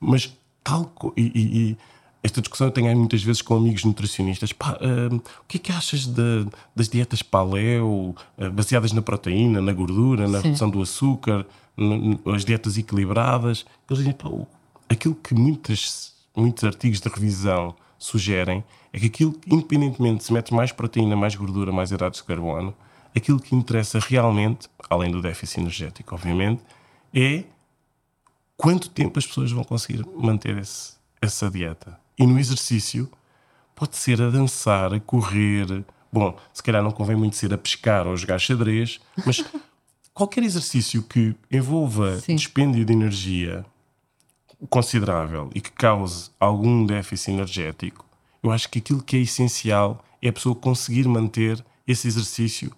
Mas 0.00 0.32
tal 0.64 0.92
e, 1.16 1.22
e, 1.34 1.70
e, 1.70 1.76
esta 2.22 2.40
discussão 2.40 2.68
eu 2.68 2.70
tenho 2.70 2.96
muitas 2.96 3.22
vezes 3.22 3.42
com 3.42 3.56
amigos 3.56 3.84
nutricionistas. 3.84 4.52
Pá, 4.52 4.78
uh, 4.80 5.16
o 5.16 5.44
que 5.48 5.56
é 5.56 5.60
que 5.60 5.72
achas 5.72 6.06
de, 6.06 6.46
das 6.74 6.88
dietas 6.88 7.22
paleo, 7.22 8.14
uh, 8.38 8.50
baseadas 8.52 8.92
na 8.92 9.02
proteína, 9.02 9.60
na 9.60 9.72
gordura, 9.72 10.28
na 10.28 10.38
Sim. 10.38 10.44
redução 10.44 10.70
do 10.70 10.80
açúcar, 10.80 11.44
as 12.32 12.44
dietas 12.44 12.78
equilibradas? 12.78 13.66
Eles 13.90 13.98
dizem, 13.98 14.12
pá, 14.12 14.28
aquilo 14.88 15.14
que 15.16 15.34
muitas 15.34 16.12
muitos 16.34 16.64
artigos 16.64 17.00
de 17.00 17.08
revisão 17.08 17.74
sugerem 18.04 18.64
é 18.92 18.98
que 18.98 19.06
aquilo, 19.06 19.38
independentemente 19.46 20.24
se 20.24 20.32
metes 20.32 20.50
mais 20.50 20.72
proteína, 20.72 21.16
mais 21.16 21.34
gordura, 21.34 21.72
mais 21.72 21.90
hidratos 21.90 22.20
de 22.20 22.26
carbono, 22.26 22.74
aquilo 23.16 23.40
que 23.40 23.54
interessa 23.54 23.98
realmente, 23.98 24.68
além 24.88 25.10
do 25.10 25.22
déficit 25.22 25.60
energético, 25.60 26.14
obviamente, 26.14 26.62
é 27.14 27.44
quanto 28.56 28.90
tempo 28.90 29.18
as 29.18 29.26
pessoas 29.26 29.50
vão 29.50 29.64
conseguir 29.64 30.04
manter 30.16 30.58
esse, 30.58 30.94
essa 31.20 31.50
dieta. 31.50 31.98
E 32.18 32.26
no 32.26 32.38
exercício, 32.38 33.10
pode 33.74 33.96
ser 33.96 34.20
a 34.20 34.30
dançar, 34.30 34.92
a 34.92 35.00
correr. 35.00 35.84
Bom, 36.12 36.36
se 36.52 36.62
calhar 36.62 36.82
não 36.82 36.90
convém 36.90 37.16
muito 37.16 37.36
ser 37.36 37.52
a 37.52 37.58
pescar 37.58 38.06
ou 38.06 38.12
a 38.12 38.16
jogar 38.16 38.38
xadrez, 38.38 39.00
mas 39.26 39.44
qualquer 40.12 40.44
exercício 40.44 41.02
que 41.02 41.34
envolva 41.50 42.18
Sim. 42.20 42.36
dispêndio 42.36 42.84
de 42.84 42.92
energia 42.92 43.64
considerável 44.68 45.50
e 45.54 45.60
que 45.60 45.70
cause 45.70 46.30
algum 46.38 46.86
déficit 46.86 47.32
energético, 47.32 48.04
eu 48.42 48.50
acho 48.50 48.68
que 48.68 48.78
aquilo 48.78 49.02
que 49.02 49.16
é 49.16 49.20
essencial 49.20 50.04
é 50.20 50.28
a 50.28 50.32
pessoa 50.32 50.54
conseguir 50.54 51.06
manter 51.06 51.64
esse 51.86 52.06
exercício 52.08 52.72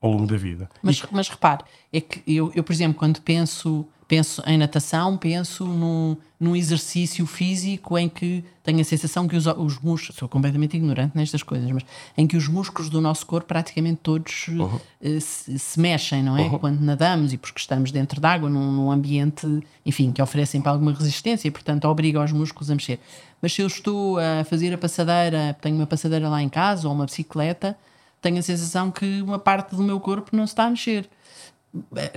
ao 0.00 0.10
longo 0.10 0.26
da 0.26 0.36
vida. 0.36 0.68
Mas, 0.82 0.98
e... 0.98 1.04
mas 1.10 1.28
repare, 1.28 1.64
é 1.92 2.00
que 2.00 2.22
eu, 2.26 2.52
eu, 2.54 2.62
por 2.62 2.72
exemplo, 2.72 2.98
quando 2.98 3.20
penso 3.20 3.86
penso 4.08 4.42
em 4.46 4.56
natação, 4.56 5.16
penso 5.16 5.64
num, 5.64 6.16
num 6.38 6.54
exercício 6.54 7.26
físico 7.26 7.98
em 7.98 8.08
que 8.08 8.44
tenho 8.62 8.80
a 8.80 8.84
sensação 8.84 9.26
que 9.26 9.36
os, 9.36 9.46
os 9.46 9.78
músculos, 9.80 10.16
sou 10.16 10.28
completamente 10.28 10.76
ignorante 10.76 11.16
nestas 11.16 11.42
coisas, 11.42 11.68
mas 11.70 11.84
em 12.16 12.26
que 12.26 12.36
os 12.36 12.46
músculos 12.46 12.88
do 12.88 13.00
nosso 13.00 13.26
corpo 13.26 13.48
praticamente 13.48 14.00
todos 14.02 14.48
uhum. 14.48 14.76
uh, 14.76 15.20
se, 15.20 15.58
se, 15.58 15.80
mexem, 15.80 16.22
não 16.22 16.36
é? 16.36 16.42
Uhum. 16.42 16.58
Quando 16.58 16.80
nadamos 16.80 17.32
e 17.32 17.36
porque 17.36 17.58
estamos 17.58 17.90
dentro 17.90 18.20
d'água, 18.20 18.48
num, 18.48 18.70
num 18.72 18.90
ambiente, 18.90 19.46
enfim, 19.84 20.12
que 20.12 20.22
oferecem 20.22 20.60
para 20.60 20.72
alguma 20.72 20.92
resistência 20.92 21.48
e, 21.48 21.50
portanto, 21.50 21.86
obriga 21.86 22.22
os 22.22 22.32
músculos 22.32 22.70
a 22.70 22.74
mexer. 22.74 23.00
Mas 23.42 23.52
se 23.52 23.62
eu 23.62 23.66
estou 23.66 24.18
a 24.18 24.44
fazer 24.44 24.72
a 24.72 24.78
passadeira, 24.78 25.56
tenho 25.60 25.76
uma 25.76 25.86
passadeira 25.86 26.28
lá 26.28 26.40
em 26.40 26.48
casa 26.48 26.86
ou 26.86 26.94
uma 26.94 27.06
bicicleta, 27.06 27.76
tenho 28.22 28.38
a 28.38 28.42
sensação 28.42 28.90
que 28.90 29.20
uma 29.20 29.38
parte 29.38 29.74
do 29.74 29.82
meu 29.82 30.00
corpo 30.00 30.34
não 30.34 30.46
se 30.46 30.52
está 30.52 30.64
a 30.64 30.70
mexer 30.70 31.08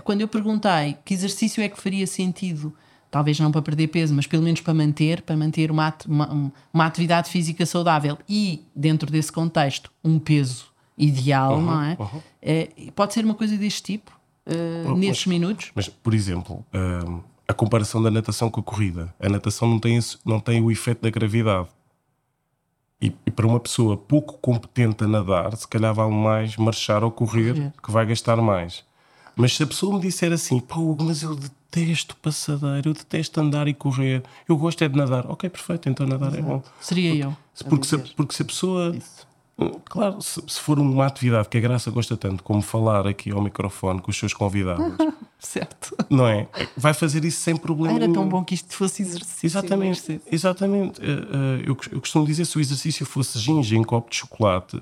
quando 0.04 0.22
eu 0.22 0.28
perguntei 0.28 0.98
que 1.04 1.14
exercício 1.14 1.64
é 1.64 1.70
que 1.70 1.80
faria 1.80 2.06
sentido, 2.06 2.74
talvez 3.10 3.40
não 3.40 3.52
para 3.52 3.62
perder 3.62 3.88
peso, 3.88 4.14
mas 4.14 4.28
pelo 4.28 4.44
menos 4.44 4.62
para 4.62 4.74
manter, 4.74 5.22
para 5.22 5.36
manter 5.36 5.72
uma, 5.72 5.94
uma, 6.08 6.52
uma 6.74 6.86
atividade 6.86 7.30
física 7.30 7.66
saudável 7.66 8.18
e, 8.28 8.64
dentro 8.76 9.12
desse 9.12 9.32
contexto, 9.32 9.92
um 10.04 10.20
peso 10.20 10.68
ideal, 10.98 11.56
uhum, 11.56 11.62
não 11.62 11.84
é? 11.84 11.98
Uhum. 12.00 12.22
é? 12.42 12.70
Pode 12.96 13.14
ser 13.14 13.24
uma 13.24 13.34
coisa 13.34 13.58
deste 13.58 13.82
tipo, 13.82 14.12
uh, 14.46 14.96
nestes 14.96 15.28
minutos? 15.28 15.72
Mas, 15.74 15.88
por 15.88 16.14
exemplo, 16.14 16.66
uh, 16.74 17.24
a 17.48 17.54
comparação 17.54 18.02
da 18.02 18.12
natação 18.12 18.50
com 18.50 18.60
a 18.60 18.64
corrida. 18.64 19.14
A 19.20 19.30
natação 19.30 19.68
não 19.68 19.80
tem, 19.80 19.96
esse, 19.96 20.18
não 20.26 20.40
tem 20.40 20.62
o 20.62 20.70
efeito 20.70 21.02
da 21.02 21.10
gravidade. 21.10 21.68
E, 23.02 23.14
e, 23.26 23.32
para 23.32 23.48
uma 23.48 23.60
pessoa 23.60 23.96
pouco 23.96 24.38
competente 24.40 25.06
a 25.06 25.08
nadar, 25.08 25.56
se 25.56 25.66
calhar 25.66 25.94
vale 25.94 26.14
mais 26.14 26.58
marchar 26.58 27.02
ou 27.02 27.10
correr, 27.10 27.54
correr. 27.54 27.74
que 27.82 27.92
vai 27.92 28.06
gastar 28.06 28.36
mais. 28.38 28.84
Mas 29.40 29.56
se 29.56 29.64
a 29.64 29.68
pessoa 29.68 29.96
me 29.96 30.02
disser 30.02 30.34
assim, 30.34 30.60
pô, 30.60 30.98
mas 31.00 31.24
eu 31.24 31.34
detesto 31.34 32.14
passadeiro, 32.18 32.90
eu 32.90 32.94
detesto 32.94 33.40
andar 33.40 33.70
e 33.70 33.74
correr, 33.74 34.22
eu 34.50 34.58
gosto 34.58 34.84
é 34.84 34.90
de 34.90 34.98
nadar, 34.98 35.26
ok, 35.32 35.50
perfeito, 35.50 35.88
então 35.88 36.06
nadar 36.06 36.34
Exato. 36.34 36.44
é 36.44 36.46
bom. 36.46 36.64
Seria 36.82 37.12
porque, 37.12 37.24
eu. 37.24 37.70
Porque 37.70 37.88
se, 37.88 37.98
porque 38.16 38.36
se 38.36 38.42
a 38.42 38.46
pessoa. 38.46 38.96
Isso. 38.98 39.30
Claro, 39.86 40.22
se, 40.22 40.42
se, 40.48 40.60
for 40.60 40.80
uma 40.80 41.06
atividade 41.06 41.50
que 41.50 41.58
a 41.58 41.62
Graça 41.62 41.92
gosta 41.92 42.16
tanto 42.16 42.44
como 42.44 42.62
falar 42.62 43.06
aqui 43.06 43.32
ao 43.32 43.42
microfone 43.42 44.02
com 44.02 44.10
os 44.10 44.18
seus 44.18 44.34
convidados, 44.34 44.94
certo. 45.40 45.98
não 46.10 46.28
é? 46.28 46.48
Vai 46.78 46.94
fazer 46.94 47.24
isso 47.26 47.42
sem 47.42 47.58
problema. 47.58 47.96
Era 47.96 48.12
tão 48.12 48.28
bom 48.28 48.44
que 48.44 48.54
isto 48.54 48.74
fosse 48.74 49.02
exercício. 49.02 49.46
Exatamente, 49.46 50.22
exatamente. 50.32 51.02
Eh, 51.02 51.06
eh, 51.06 51.64
eu, 51.66 51.78
eu 51.92 52.00
costumo 52.00 52.26
dizer 52.26 52.46
se 52.46 52.58
o 52.58 52.62
exercício 52.62 53.06
fosse 53.06 53.38
ginja 53.38 53.76
em 53.76 53.84
copo 53.84 54.10
de 54.10 54.16
chocolate, 54.16 54.82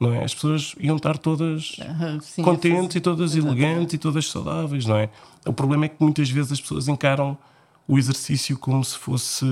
não 0.00 0.14
é? 0.14 0.24
As 0.24 0.34
pessoas 0.34 0.74
iam 0.80 0.96
estar 0.96 1.18
todas 1.18 1.76
sim, 2.22 2.42
contentes 2.42 2.96
e 2.96 3.00
todas 3.00 3.34
Exatamente. 3.36 3.62
elegantes 3.62 3.94
e 3.94 3.98
todas 3.98 4.28
saudáveis, 4.30 4.86
não 4.86 4.96
é? 4.96 5.10
O 5.46 5.52
problema 5.52 5.84
é 5.84 5.88
que 5.88 5.96
muitas 6.00 6.30
vezes 6.30 6.52
as 6.52 6.60
pessoas 6.60 6.88
encaram 6.88 7.36
o 7.86 7.98
exercício 7.98 8.56
como 8.58 8.82
se 8.84 8.96
fosse 8.96 9.44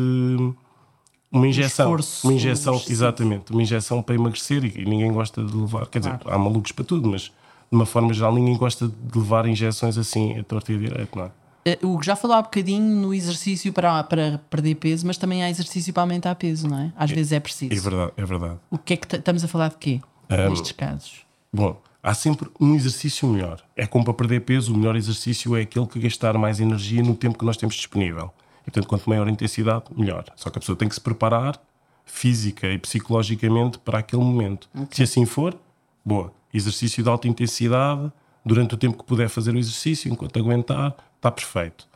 uma 1.31 1.47
injeção, 1.47 1.87
esforço 1.87 2.27
uma 2.27 2.33
injeção, 2.35 2.83
exatamente, 2.89 3.53
uma 3.53 3.63
injeção 3.63 4.03
para 4.03 4.15
emagrecer 4.15 4.65
e, 4.65 4.81
e 4.83 4.85
ninguém 4.87 5.13
gosta 5.13 5.45
de 5.45 5.55
levar. 5.55 5.87
Quer 5.87 5.99
dizer, 5.99 6.19
Claro. 6.19 6.35
há 6.35 6.39
malucos 6.43 6.73
para 6.73 6.85
tudo, 6.85 7.09
mas 7.11 7.23
de 7.23 7.33
uma 7.73 7.85
forma 7.85 8.15
geral 8.15 8.35
ninguém 8.35 8.57
gosta 8.57 8.89
de 8.89 9.19
levar 9.19 9.47
injeções 9.47 9.99
assim 9.99 10.39
a 10.39 10.45
torta 10.45 10.73
e 10.73 10.77
a 10.77 10.79
direito, 10.79 11.19
não 11.19 11.25
é? 11.27 11.31
Eh, 11.67 11.79
O 11.83 11.89
Hugo 11.89 12.03
já 12.05 12.17
falou 12.17 12.37
há 12.37 12.43
bocadinho 12.43 12.83
no 13.03 13.13
exercício 13.13 13.73
para, 13.73 14.03
para 14.05 14.41
perder 14.49 14.77
peso, 14.77 15.07
mas 15.07 15.19
também 15.19 15.43
há 15.43 15.51
exercício 15.51 15.93
para 15.93 16.03
aumentar 16.03 16.35
peso, 16.37 16.67
não 16.67 16.79
é? 16.79 16.93
Às 16.97 17.11
vezes 17.11 17.33
é 17.33 17.41
preciso. 17.41 17.73
É 17.75 17.77
verdade, 17.77 18.13
é 18.17 18.25
verdade. 18.25 18.57
O 18.71 18.79
que 18.79 18.95
é 18.95 18.97
que 18.97 19.17
estamos 19.17 19.45
a 19.45 19.49
falar 19.49 19.69
de 19.69 19.77
quê? 19.77 20.01
Nestes 20.29 20.73
casos. 20.73 21.27
Bom, 21.53 21.81
há 22.03 22.15
sempre 22.15 22.49
um 22.61 22.75
exercício 22.75 23.27
melhor. 23.29 23.63
É 23.77 23.87
como 23.87 24.05
para 24.05 24.15
perder 24.15 24.41
peso, 24.41 24.73
o 24.73 24.77
melhor 24.77 24.97
exercício 24.97 25.57
é 25.57 25.63
aquele 25.63 25.87
que 25.87 25.99
gastar 25.99 26.37
mais 26.37 26.61
energia 26.61 27.03
no 27.03 27.15
tempo 27.15 27.39
que 27.39 27.45
nós 27.45 27.57
temos 27.57 27.75
disponível. 27.75 28.33
E, 28.63 28.71
portanto, 28.71 28.89
quanto 28.89 29.09
maior 29.09 29.27
a 29.27 29.31
intensidade, 29.31 29.85
melhor. 29.97 30.25
Só 30.37 30.51
que 30.51 30.59
a 30.59 30.61
pessoa 30.61 30.77
tem 30.77 30.89
que 30.89 30.95
se 30.95 31.01
preparar 31.01 31.59
física 32.05 32.67
e 32.67 32.79
psicologicamente 32.79 33.79
para 33.79 33.99
aquele 33.99 34.23
momento. 34.23 34.69
Se 34.91 35.03
assim 35.03 35.25
for, 35.25 35.57
boa. 36.05 36.33
Exercício 36.53 37.03
de 37.03 37.09
alta 37.09 37.29
intensidade, 37.29 38.11
durante 38.45 38.75
o 38.75 38.79
tempo 38.79 38.99
que 38.99 39.05
puder 39.05 39.29
fazer 39.29 39.55
o 39.55 39.59
exercício, 39.59 40.11
enquanto 40.11 40.39
aguentar, 40.39 40.97
está 41.17 41.31
perfeito. 41.31 41.87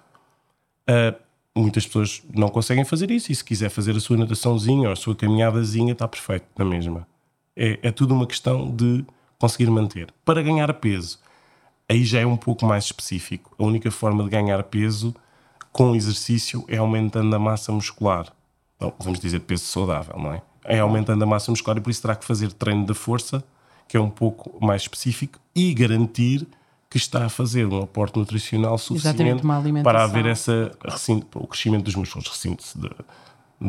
Uh, 0.88 1.18
muitas 1.58 1.86
pessoas 1.86 2.22
não 2.34 2.48
conseguem 2.48 2.84
fazer 2.84 3.10
isso 3.10 3.32
e 3.32 3.34
se 3.34 3.44
quiser 3.44 3.70
fazer 3.70 3.96
a 3.96 4.00
sua 4.00 4.16
nataçãozinha 4.16 4.88
ou 4.88 4.92
a 4.92 4.96
sua 4.96 5.14
caminhadazinha 5.14 5.92
está 5.92 6.06
perfeito 6.06 6.46
na 6.56 6.64
mesma. 6.64 7.06
É, 7.56 7.78
é 7.82 7.90
tudo 7.90 8.14
uma 8.14 8.26
questão 8.26 8.70
de 8.70 9.04
conseguir 9.38 9.70
manter. 9.70 10.12
Para 10.24 10.42
ganhar 10.42 10.72
peso, 10.74 11.18
aí 11.88 12.04
já 12.04 12.20
é 12.20 12.26
um 12.26 12.36
pouco 12.36 12.64
mais 12.64 12.84
específico. 12.84 13.54
A 13.58 13.64
única 13.64 13.90
forma 13.90 14.22
de 14.24 14.30
ganhar 14.30 14.62
peso 14.64 15.14
com 15.72 15.94
exercício 15.94 16.64
é 16.68 16.76
aumentando 16.76 17.34
a 17.34 17.38
massa 17.38 17.72
muscular. 17.72 18.32
Então, 18.76 18.92
vamos 18.98 19.18
dizer 19.18 19.40
peso 19.40 19.64
saudável, 19.64 20.18
não 20.18 20.32
é? 20.32 20.42
É 20.64 20.78
aumentando 20.78 21.22
a 21.24 21.26
massa 21.26 21.50
muscular 21.50 21.76
e 21.78 21.80
por 21.80 21.90
isso 21.90 22.02
terá 22.02 22.14
que 22.14 22.24
fazer 22.24 22.52
treino 22.52 22.86
de 22.86 22.94
força, 22.94 23.42
que 23.88 23.96
é 23.96 24.00
um 24.00 24.10
pouco 24.10 24.64
mais 24.64 24.82
específico, 24.82 25.38
e 25.54 25.74
garantir 25.74 26.46
que 26.88 26.98
está 26.98 27.24
a 27.24 27.28
fazer 27.28 27.66
um 27.66 27.82
aporte 27.82 28.18
nutricional 28.18 28.76
suficiente 28.76 29.42
para 29.82 30.04
haver 30.04 30.26
essa 30.26 30.70
recinto, 30.84 31.38
o 31.38 31.46
crescimento 31.46 31.84
dos 31.84 31.94
músculos, 31.94 32.28
recinto 32.28 32.62
de, 32.76 32.90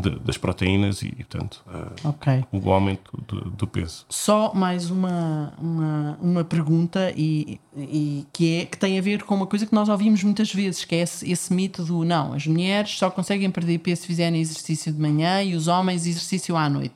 de- 0.02 0.20
das 0.20 0.38
proteínas 0.38 1.02
e, 1.02 1.12
portanto, 1.12 1.64
eh, 1.74 2.08
Ok. 2.08 2.44
o 2.52 2.72
aumento 2.72 3.12
do, 3.28 3.50
do 3.52 3.68
peso. 3.68 4.06
Só 4.10 4.54
mais 4.54 4.90
uma, 4.90 5.54
uma, 5.58 6.18
uma 6.22 6.44
pergunta 6.44 7.14
e, 7.16 7.60
e 7.78 8.26
que, 8.34 8.56
é, 8.62 8.66
que 8.66 8.78
tem 8.78 8.98
a 8.98 9.02
ver 9.02 9.24
com 9.24 9.36
uma 9.36 9.48
coisa 9.48 9.66
que 9.66 9.74
nós 9.74 9.90
ouvimos 9.90 10.24
muitas 10.24 10.52
vezes, 10.54 10.84
que 10.86 10.96
é 10.96 11.00
esse, 11.02 11.32
esse 11.32 11.54
mito 11.54 11.84
do 11.84 12.04
não, 12.04 12.34
as 12.34 12.46
mulheres 12.48 12.92
só 12.98 13.10
conseguem 13.10 13.50
perder 13.52 13.78
peso 13.80 14.02
se 14.02 14.08
fizerem 14.08 14.40
exercício 14.42 14.92
de 14.92 15.00
manhã 15.00 15.42
e 15.44 15.56
os 15.56 15.68
homens 15.68 16.06
exercício 16.08 16.56
à 16.58 16.70
noite. 16.70 16.96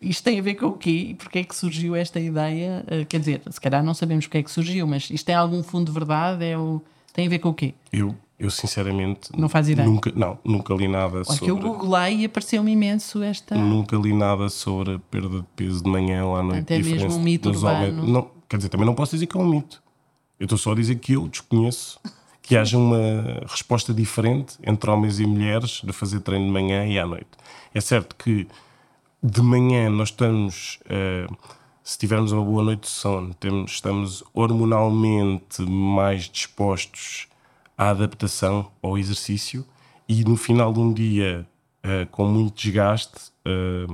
Isto 0.00 0.22
tem 0.24 0.38
a 0.38 0.42
ver 0.42 0.54
com 0.54 0.66
o 0.66 0.72
quê? 0.72 0.90
E 1.10 1.14
porquê 1.14 1.40
é 1.40 1.44
que 1.44 1.56
surgiu 1.56 1.96
esta 1.96 2.20
ideia? 2.20 2.84
Eh, 2.86 3.04
Quer 3.04 3.18
dizer, 3.18 3.42
se 3.50 3.60
calhar 3.60 3.82
não 3.82 3.94
sabemos 3.94 4.26
porque 4.26 4.38
é 4.38 4.42
que 4.44 4.50
surgiu, 4.50 4.86
mas 4.86 5.10
isto 5.10 5.24
tem 5.26 5.34
algum 5.34 5.60
fundo 5.62 5.86
de 5.86 5.92
verdade? 5.92 6.44
É 6.44 6.56
o... 6.56 6.80
Tem 7.12 7.26
a 7.26 7.30
ver 7.30 7.40
com 7.40 7.48
o 7.48 7.54
quê? 7.54 7.74
Eu, 7.92 8.14
eu 8.38 8.50
sinceramente 8.50 9.30
Não 9.36 9.48
faz 9.48 9.68
ideia. 9.68 9.88
Nunca, 9.88 10.12
não, 10.14 10.38
nunca 10.44 10.72
li 10.74 10.86
nada 10.86 11.16
Olha 11.16 11.24
sobre. 11.24 11.44
que 11.44 11.50
eu 11.50 11.56
googlei 11.58 12.18
e 12.18 12.24
apareceu-me 12.24 12.70
imenso 12.70 13.22
esta. 13.22 13.56
Nunca 13.56 13.96
li 13.96 14.12
nada 14.12 14.48
sobre 14.48 14.94
a 14.94 14.98
perda 14.98 15.40
de 15.40 15.46
peso 15.56 15.82
de 15.82 15.90
manhã 15.90 16.24
ou 16.24 16.36
à 16.36 16.42
noite. 16.42 16.60
Até 16.60 16.78
mesmo 16.78 17.16
um 17.16 17.20
mito 17.20 17.48
urbano. 17.48 18.06
Não, 18.06 18.30
quer 18.48 18.58
dizer, 18.58 18.68
também 18.68 18.86
não 18.86 18.94
posso 18.94 19.12
dizer 19.12 19.26
que 19.26 19.36
é 19.36 19.40
um 19.40 19.48
mito. 19.48 19.82
Eu 20.38 20.44
estou 20.44 20.56
só 20.56 20.70
a 20.70 20.74
dizer 20.76 20.96
que 20.96 21.14
eu 21.14 21.26
desconheço 21.26 21.98
que 22.40 22.56
haja 22.56 22.78
uma 22.78 23.42
resposta 23.48 23.92
diferente 23.92 24.56
entre 24.64 24.88
homens 24.88 25.18
e 25.18 25.26
mulheres 25.26 25.82
de 25.82 25.92
fazer 25.92 26.20
treino 26.20 26.46
de 26.46 26.52
manhã 26.52 26.86
e 26.86 26.96
à 26.96 27.04
noite. 27.04 27.26
É 27.74 27.80
certo 27.80 28.14
que 28.14 28.46
de 29.20 29.42
manhã 29.42 29.90
nós 29.90 30.10
estamos, 30.10 30.78
eh, 30.88 31.26
se 31.82 31.98
tivermos 31.98 32.30
uma 32.30 32.44
boa 32.44 32.62
noite 32.62 32.82
de 32.82 32.88
sono, 32.88 33.34
temos, 33.34 33.72
estamos 33.72 34.22
hormonalmente 34.32 35.60
mais 35.62 36.30
dispostos 36.30 37.26
à 37.78 37.90
adaptação 37.90 38.66
ao 38.82 38.98
exercício 38.98 39.64
e 40.08 40.24
no 40.24 40.36
final 40.36 40.72
de 40.72 40.80
um 40.80 40.92
dia 40.92 41.46
eh, 41.82 42.06
com 42.10 42.26
muito 42.26 42.60
desgaste, 42.60 43.30
eh, 43.44 43.86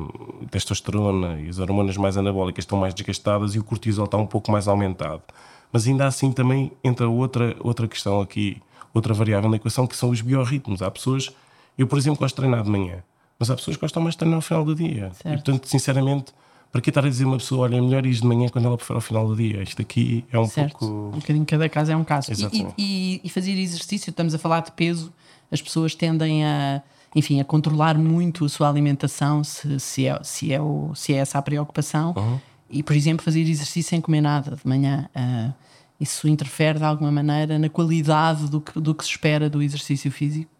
testosterona 0.50 1.38
e 1.40 1.48
as 1.48 1.58
hormonas 1.58 1.96
mais 1.96 2.16
anabólicas 2.16 2.62
estão 2.62 2.78
mais 2.78 2.94
desgastadas 2.94 3.54
e 3.54 3.58
o 3.58 3.64
cortisol 3.64 4.06
está 4.06 4.16
um 4.16 4.26
pouco 4.26 4.50
mais 4.50 4.66
aumentado. 4.66 5.22
Mas 5.70 5.86
ainda 5.86 6.06
assim 6.06 6.32
também 6.32 6.72
entra 6.82 7.08
outra, 7.08 7.54
outra 7.60 7.86
questão 7.86 8.20
aqui, 8.20 8.62
outra 8.94 9.12
variável 9.12 9.50
na 9.50 9.56
equação, 9.56 9.86
que 9.86 9.96
são 9.96 10.10
os 10.10 10.20
biorritmos. 10.20 10.80
Há 10.82 10.90
pessoas, 10.90 11.30
eu 11.76 11.86
por 11.86 11.98
exemplo 11.98 12.20
gosto 12.20 12.34
de 12.34 12.40
treinar 12.40 12.62
de 12.62 12.70
manhã, 12.70 13.02
mas 13.38 13.50
há 13.50 13.56
pessoas 13.56 13.76
que 13.76 13.80
gostam 13.82 14.02
mais 14.02 14.14
de 14.14 14.18
treinar 14.18 14.36
ao 14.36 14.42
final 14.42 14.64
do 14.64 14.74
dia. 14.74 15.10
E, 15.12 15.16
Certo. 15.22 15.44
portanto, 15.44 15.68
sinceramente, 15.68 16.32
para 16.74 16.80
que 16.80 16.90
estar 16.90 17.04
a 17.04 17.08
dizer 17.08 17.22
a 17.22 17.28
uma 17.28 17.36
pessoa, 17.36 17.62
olha, 17.68 17.76
é 17.76 17.80
melhor 17.80 18.04
ir 18.04 18.12
de 18.14 18.26
manhã 18.26 18.48
quando 18.48 18.64
ela 18.64 18.76
prefere 18.76 18.96
ao 18.96 19.00
final 19.00 19.28
do 19.28 19.36
dia? 19.36 19.62
Isto 19.62 19.80
aqui 19.80 20.24
é 20.32 20.36
um 20.36 20.48
Certo. 20.48 20.76
pouco... 20.76 20.86
Um 21.14 21.20
bocadinho 21.20 21.46
cada 21.46 21.68
caso 21.68 21.92
é 21.92 21.96
um 21.96 22.02
caso. 22.02 22.32
E- 22.32 22.34
Exatamente. 22.34 22.74
E, 22.76 23.14
e- 23.14 23.20
e 23.22 23.28
fazer 23.28 23.52
exercício, 23.52 24.10
estamos 24.10 24.34
a 24.34 24.38
falar 24.40 24.58
de 24.58 24.72
peso, 24.72 25.12
as 25.52 25.62
pessoas 25.62 25.94
tendem 25.94 26.44
a, 26.44 26.82
enfim, 27.14 27.40
a 27.40 27.44
controlar 27.44 27.96
muito 27.96 28.44
a 28.44 28.48
sua 28.48 28.68
alimentação, 28.68 29.44
se, 29.44 29.78
se, 29.78 30.08
é, 30.08 30.18
se, 30.24 30.52
é, 30.52 30.60
o, 30.60 30.92
se 30.96 31.14
é 31.14 31.18
essa 31.18 31.38
a 31.38 31.42
preocupação. 31.42 32.12
Uhum. 32.16 32.40
E, 32.68 32.82
por 32.82 32.96
exemplo, 32.96 33.24
fazer 33.24 33.42
exercício 33.42 33.88
sem 33.88 34.00
comer 34.00 34.20
nada 34.22 34.56
de 34.56 34.68
manhã. 34.68 35.08
ah, 35.14 35.52
isso 36.00 36.26
interfere 36.26 36.80
de 36.80 36.84
alguma 36.84 37.12
maneira 37.12 37.56
na 37.56 37.68
qualidade 37.68 38.50
do 38.50 38.60
que, 38.60 38.80
do 38.80 38.92
que 38.96 39.04
se 39.04 39.10
espera 39.10 39.48
do 39.48 39.62
exercício 39.62 40.10
físico? 40.10 40.50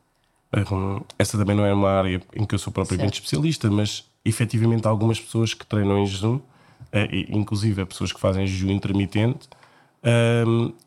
Hum, 0.70 1.00
Essa 1.18 1.37
também 1.37 1.57
não 1.57 1.66
é 1.66 1.74
uma 1.74 1.90
área 1.90 2.22
em 2.37 2.44
que 2.46 2.55
eu 2.55 2.59
sou 2.61 2.72
propriamente 2.72 3.16
Certo. 3.16 3.24
especialista, 3.24 3.68
mas 3.68 4.05
efetivamente 4.24 4.87
algumas 4.87 5.20
pessoas 5.20 5.54
que 5.54 5.66
treinam 5.66 5.98
em 5.98 6.06
jejum, 6.06 6.40
eh, 6.92 7.26
inclusive 7.28 7.84
pessoas 7.84 8.12
que 8.12 8.20
fazem 8.20 8.46
jejum 8.46 8.70
intermitente. 8.70 9.48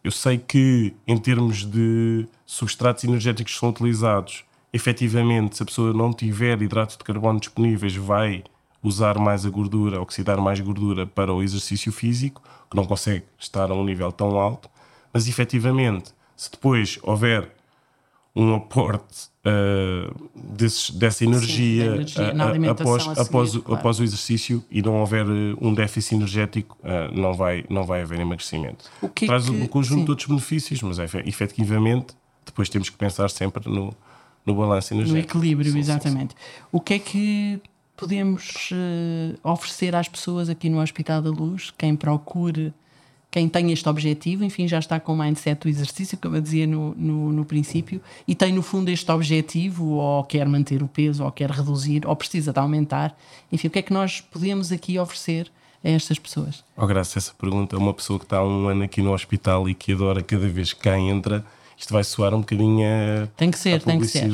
Eu 0.03 0.11
sei 0.11 0.37
que 0.37 0.93
em 1.07 1.17
termos 1.17 1.65
de 1.65 2.27
substratos 2.45 3.03
energéticos 3.03 3.53
que 3.53 3.59
são 3.59 3.69
utilizados, 3.69 4.45
efetivamente, 4.71 5.57
se 5.57 5.63
a 5.63 5.65
pessoa 5.65 5.91
não 5.91 6.13
tiver 6.13 6.61
hidratos 6.61 6.97
de 6.97 7.03
carbono 7.03 7.39
disponíveis, 7.39 7.95
vai 7.95 8.43
usar 8.83 9.17
mais 9.17 9.43
a 9.45 9.49
gordura, 9.49 9.99
oxidar 9.99 10.39
mais 10.39 10.59
gordura 10.59 11.07
para 11.07 11.33
o 11.33 11.41
exercício 11.41 11.91
físico, 11.91 12.43
que 12.69 12.77
não 12.77 12.85
consegue 12.85 13.25
estar 13.39 13.71
a 13.71 13.73
um 13.73 13.83
nível 13.83 14.11
tão 14.11 14.39
alto. 14.39 14.69
Mas 15.11 15.27
efetivamente, 15.27 16.13
se 16.35 16.51
depois 16.51 16.99
houver 17.01 17.56
um 18.39 18.53
aporte 18.55 19.29
ah, 19.45 20.13
desses- 20.35 20.91
dessa 20.91 21.23
energia, 21.23 21.89
da 21.89 21.95
energia 21.95 22.33
ah, 22.37 22.67
ah, 22.67 22.71
após, 22.71 23.03
seguir, 23.03 23.19
após, 23.21 23.55
o- 23.55 23.61
claro. 23.61 23.79
após 23.79 23.99
o 23.99 24.03
exercício 24.03 24.63
e 24.69 24.81
não 24.81 24.95
houver 24.99 25.25
um 25.61 25.73
déficit 25.73 26.15
energético, 26.15 26.77
ah, 26.83 27.09
não, 27.13 27.33
vai, 27.33 27.65
não 27.69 27.83
vai 27.83 28.01
haver 28.01 28.19
emagrecimento. 28.19 28.85
O 29.01 29.07
que 29.09 29.25
é 29.25 29.27
Traz 29.29 29.45
que- 29.49 29.51
um 29.55 29.65
conjunto 29.67 29.99
sim. 29.99 30.05
de 30.05 30.11
outros 30.11 30.27
benefícios, 30.27 30.81
mas 30.81 30.99
efe- 30.99 31.23
efetivamente 31.25 32.13
depois 32.45 32.69
temos 32.69 32.89
que 32.89 32.97
pensar 32.97 33.29
sempre 33.29 33.69
no, 33.69 33.93
no 34.45 34.55
balanço 34.55 34.93
No 34.93 35.01
energético. 35.01 35.37
equilíbrio, 35.37 35.71
Sim, 35.71 35.77
sim, 35.81 35.83
sim. 35.83 35.91
exatamente. 35.91 36.35
O 36.71 36.79
que 36.79 36.93
é 36.95 36.99
que 36.99 37.61
podemos 37.95 38.69
eh, 38.71 39.35
oferecer 39.43 39.95
às 39.95 40.07
pessoas 40.07 40.49
aqui 40.49 40.69
no 40.69 40.79
Hospital 40.81 41.21
da 41.21 41.29
Luz, 41.31 41.73
quem 41.77 41.95
procure, 41.95 42.71
quem 43.37 43.47
tem 43.47 43.71
este 43.71 43.87
objetivo, 43.87 44.43
enfim, 44.43 44.67
já 44.67 44.79
está 44.79 44.99
com 44.99 45.13
o 45.13 45.17
mindset 45.19 45.61
do 45.61 45.69
exercício, 45.69 46.17
como 46.17 46.35
eu 46.37 46.41
dizia 46.41 46.65
no, 46.65 46.95
no, 46.95 47.31
no 47.31 47.45
princípio, 47.45 48.01
e 48.27 48.33
tem 48.33 48.51
no 48.51 48.63
fundo 48.63 48.89
este 48.89 49.11
objetivo, 49.11 49.85
ou 49.91 50.23
quer 50.23 50.47
manter 50.47 50.81
o 50.81 50.87
peso, 50.87 51.23
ou 51.23 51.31
quer 51.31 51.51
reduzir, 51.51 52.01
ou 52.07 52.15
precisa 52.15 52.51
de 52.51 52.57
aumentar. 52.59 53.15
Enfim, 53.51 53.67
o 53.67 53.69
que 53.69 53.77
é 53.77 53.81
que 53.83 53.93
nós 53.93 54.21
podemos 54.21 54.71
aqui 54.71 54.97
oferecer 54.97 55.51
a 55.85 55.89
estas 55.89 56.17
pessoas? 56.17 56.63
Oh, 56.75 56.87
graças 56.87 57.15
a 57.15 57.19
essa 57.19 57.33
pergunta, 57.37 57.77
uma 57.77 57.93
pessoa 57.93 58.17
que 58.17 58.25
está 58.25 58.37
há 58.37 58.43
um 58.43 58.69
ano 58.69 58.81
aqui 58.83 59.03
no 59.03 59.13
hospital 59.13 59.69
e 59.69 59.75
que 59.75 59.91
adora 59.93 60.23
cada 60.23 60.47
vez 60.47 60.73
que 60.73 60.79
cá 60.79 60.97
entra, 60.97 61.45
isto 61.77 61.93
vai 61.93 62.03
soar 62.03 62.33
um 62.33 62.39
bocadinho 62.39 62.83
a, 63.23 63.27
Tem 63.37 63.51
que 63.51 63.59
ser, 63.59 63.83
tem 63.83 63.99
que 63.99 64.07
ser. 64.07 64.31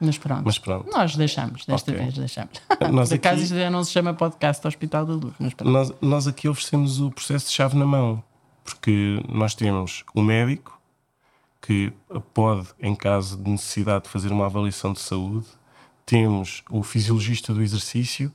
Mas 0.00 0.16
pronto. 0.16 0.42
Mas 0.46 0.58
pronto. 0.58 0.90
Nós 0.90 1.14
deixamos, 1.14 1.66
desta 1.66 1.90
Ok. 1.92 2.02
vez 2.02 2.14
deixamos. 2.16 2.52
Nós 2.90 3.10
Por 3.10 3.16
acaso 3.16 3.34
aqui- 3.34 3.42
isto 3.44 3.54
já 3.54 3.70
não 3.70 3.84
se 3.84 3.92
chama 3.92 4.14
podcast 4.14 4.62
do 4.62 4.68
Hospital 4.68 5.04
da 5.04 5.12
Luz. 5.12 5.34
Nós, 5.62 5.92
nós 6.00 6.26
aqui 6.26 6.48
oferecemos 6.48 7.02
o 7.02 7.10
processo 7.10 7.48
de 7.48 7.52
chave 7.52 7.76
na 7.76 7.84
mão, 7.84 8.24
porque 8.66 9.22
nós 9.28 9.54
temos 9.54 10.04
o 10.12 10.20
médico 10.20 10.78
que 11.62 11.92
pode, 12.34 12.68
em 12.80 12.94
caso 12.94 13.36
de 13.36 13.48
necessidade 13.48 14.04
de 14.04 14.10
fazer 14.10 14.30
uma 14.30 14.46
avaliação 14.46 14.92
de 14.92 15.00
saúde, 15.00 15.46
temos 16.04 16.62
o 16.70 16.82
fisiologista 16.82 17.54
do 17.54 17.62
exercício 17.62 18.32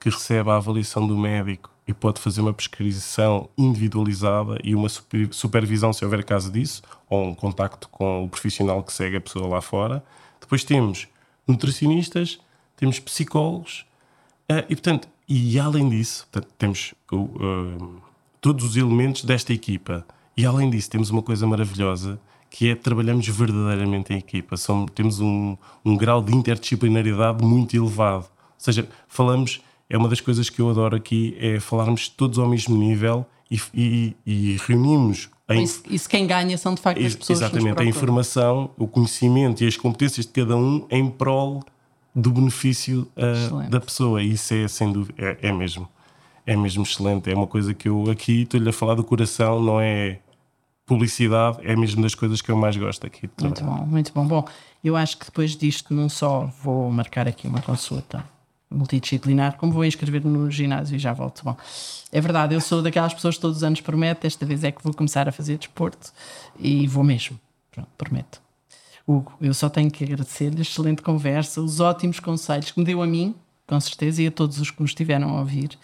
que 0.00 0.10
recebe 0.10 0.50
a 0.50 0.56
avaliação 0.56 1.06
do 1.06 1.16
médico 1.16 1.70
e 1.86 1.94
pode 1.94 2.20
fazer 2.20 2.40
uma 2.40 2.52
prescrição 2.52 3.48
individualizada 3.56 4.58
e 4.64 4.74
uma 4.74 4.88
super- 4.88 5.32
supervisão 5.32 5.92
se 5.92 6.04
houver 6.04 6.24
caso 6.24 6.50
disso, 6.50 6.82
ou 7.08 7.28
um 7.28 7.34
contacto 7.34 7.88
com 7.88 8.24
o 8.24 8.28
profissional 8.28 8.82
que 8.82 8.92
segue 8.92 9.16
a 9.16 9.20
pessoa 9.20 9.46
lá 9.46 9.60
fora. 9.60 10.04
Depois 10.40 10.64
temos 10.64 11.08
nutricionistas, 11.46 12.38
temos 12.76 12.98
psicólogos, 12.98 13.86
ah, 14.48 14.64
e 14.68 14.74
portanto, 14.74 15.08
e 15.26 15.58
além 15.58 15.88
disso, 15.88 16.26
portanto, 16.30 16.52
temos 16.58 16.94
o, 17.10 17.30
ah, 17.40 18.03
todos 18.44 18.62
os 18.62 18.76
elementos 18.76 19.24
desta 19.24 19.54
equipa. 19.54 20.06
E 20.36 20.44
além 20.44 20.68
disso, 20.68 20.90
temos 20.90 21.08
uma 21.08 21.22
coisa 21.22 21.46
maravilhosa 21.46 22.20
que 22.50 22.68
é 22.68 22.74
trabalhamos 22.74 23.26
verdadeiramente 23.26 24.12
em 24.12 24.18
equipa. 24.18 24.54
Temos 24.94 25.18
um, 25.18 25.56
um 25.82 25.96
grau 25.96 26.22
de 26.22 26.36
interdisciplinaridade 26.36 27.42
muito 27.42 27.74
elevado. 27.74 28.24
Ou 28.26 28.58
seja, 28.58 28.86
falamos, 29.08 29.62
é 29.88 29.96
uma 29.96 30.10
das 30.10 30.20
coisas 30.20 30.50
que 30.50 30.60
eu 30.60 30.68
adoro 30.68 30.94
aqui, 30.94 31.34
é 31.40 31.58
falarmos 31.58 32.06
todos 32.06 32.38
ao 32.38 32.46
mesmo 32.46 32.76
nível 32.76 33.24
e, 33.50 33.58
e, 33.72 34.16
e 34.26 34.56
reunimos 34.66 35.30
a 35.48 35.54
Isso, 35.54 35.82
isso 35.88 36.06
quem 36.06 36.26
ganha 36.26 36.58
são 36.58 36.74
de 36.74 36.82
facto 36.82 37.02
as 37.02 37.14
pessoas 37.14 37.40
Exatamente, 37.40 37.80
a 37.80 37.84
informação, 37.84 38.70
o 38.76 38.86
conhecimento 38.86 39.64
e 39.64 39.66
as 39.66 39.78
competências 39.78 40.26
de 40.26 40.32
cada 40.32 40.54
um 40.54 40.86
em 40.90 41.08
prol 41.08 41.62
do 42.14 42.30
benefício 42.30 43.08
Excelente. 43.16 43.70
da 43.70 43.80
pessoa. 43.80 44.22
Isso 44.22 44.52
é 44.52 44.68
sem 44.68 44.92
dúvida, 44.92 45.14
é, 45.16 45.48
é 45.48 45.52
mesmo. 45.52 45.88
É 46.46 46.56
mesmo 46.56 46.82
excelente. 46.82 47.30
É 47.30 47.34
uma 47.34 47.46
coisa 47.46 47.72
que 47.72 47.88
eu 47.88 48.10
aqui 48.10 48.42
estou-lhe 48.42 48.68
a 48.68 48.72
falar 48.72 48.94
do 48.94 49.04
coração, 49.04 49.60
não 49.62 49.80
é 49.80 50.20
publicidade, 50.86 51.58
é 51.62 51.74
mesmo 51.74 52.02
das 52.02 52.14
coisas 52.14 52.42
que 52.42 52.50
eu 52.50 52.56
mais 52.56 52.76
gosto 52.76 53.06
aqui 53.06 53.26
de 53.26 53.44
Muito 53.44 53.64
bom, 53.64 53.86
muito 53.86 54.12
bom. 54.12 54.26
Bom, 54.26 54.44
eu 54.82 54.96
acho 54.96 55.16
que 55.16 55.24
depois 55.24 55.56
disto 55.56 55.94
não 55.94 56.08
só 56.08 56.52
vou 56.62 56.90
marcar 56.90 57.26
aqui 57.26 57.48
uma 57.48 57.62
consulta 57.62 58.24
multidisciplinar, 58.70 59.56
como 59.56 59.72
vou 59.72 59.84
inscrever 59.84 60.24
no 60.24 60.50
ginásio 60.50 60.96
e 60.96 60.98
já 60.98 61.12
volto. 61.12 61.42
Bom, 61.44 61.56
é 62.10 62.20
verdade, 62.20 62.54
eu 62.54 62.60
sou 62.60 62.82
daquelas 62.82 63.14
pessoas 63.14 63.36
que 63.36 63.40
todos 63.40 63.58
os 63.58 63.64
anos 63.64 63.80
prometo, 63.80 64.22
desta 64.22 64.44
vez 64.44 64.64
é 64.64 64.72
que 64.72 64.82
vou 64.82 64.92
começar 64.92 65.28
a 65.28 65.32
fazer 65.32 65.58
desporto 65.58 66.12
e 66.58 66.86
vou 66.86 67.04
mesmo. 67.04 67.38
Pronto, 67.70 67.88
prometo. 67.96 68.42
Hugo, 69.06 69.32
eu 69.40 69.52
só 69.52 69.68
tenho 69.68 69.90
que 69.90 70.02
agradecer-lhe 70.02 70.58
a 70.58 70.62
excelente 70.62 71.02
conversa, 71.02 71.60
os 71.60 71.78
ótimos 71.80 72.20
conselhos 72.20 72.70
que 72.70 72.78
me 72.78 72.86
deu 72.86 73.02
a 73.02 73.06
mim, 73.06 73.34
com 73.66 73.78
certeza, 73.80 74.22
e 74.22 74.26
a 74.26 74.30
todos 74.30 74.58
os 74.58 74.70
que 74.70 74.80
nos 74.80 74.90
estiveram 74.90 75.36
a 75.36 75.40
ouvir. 75.40 75.78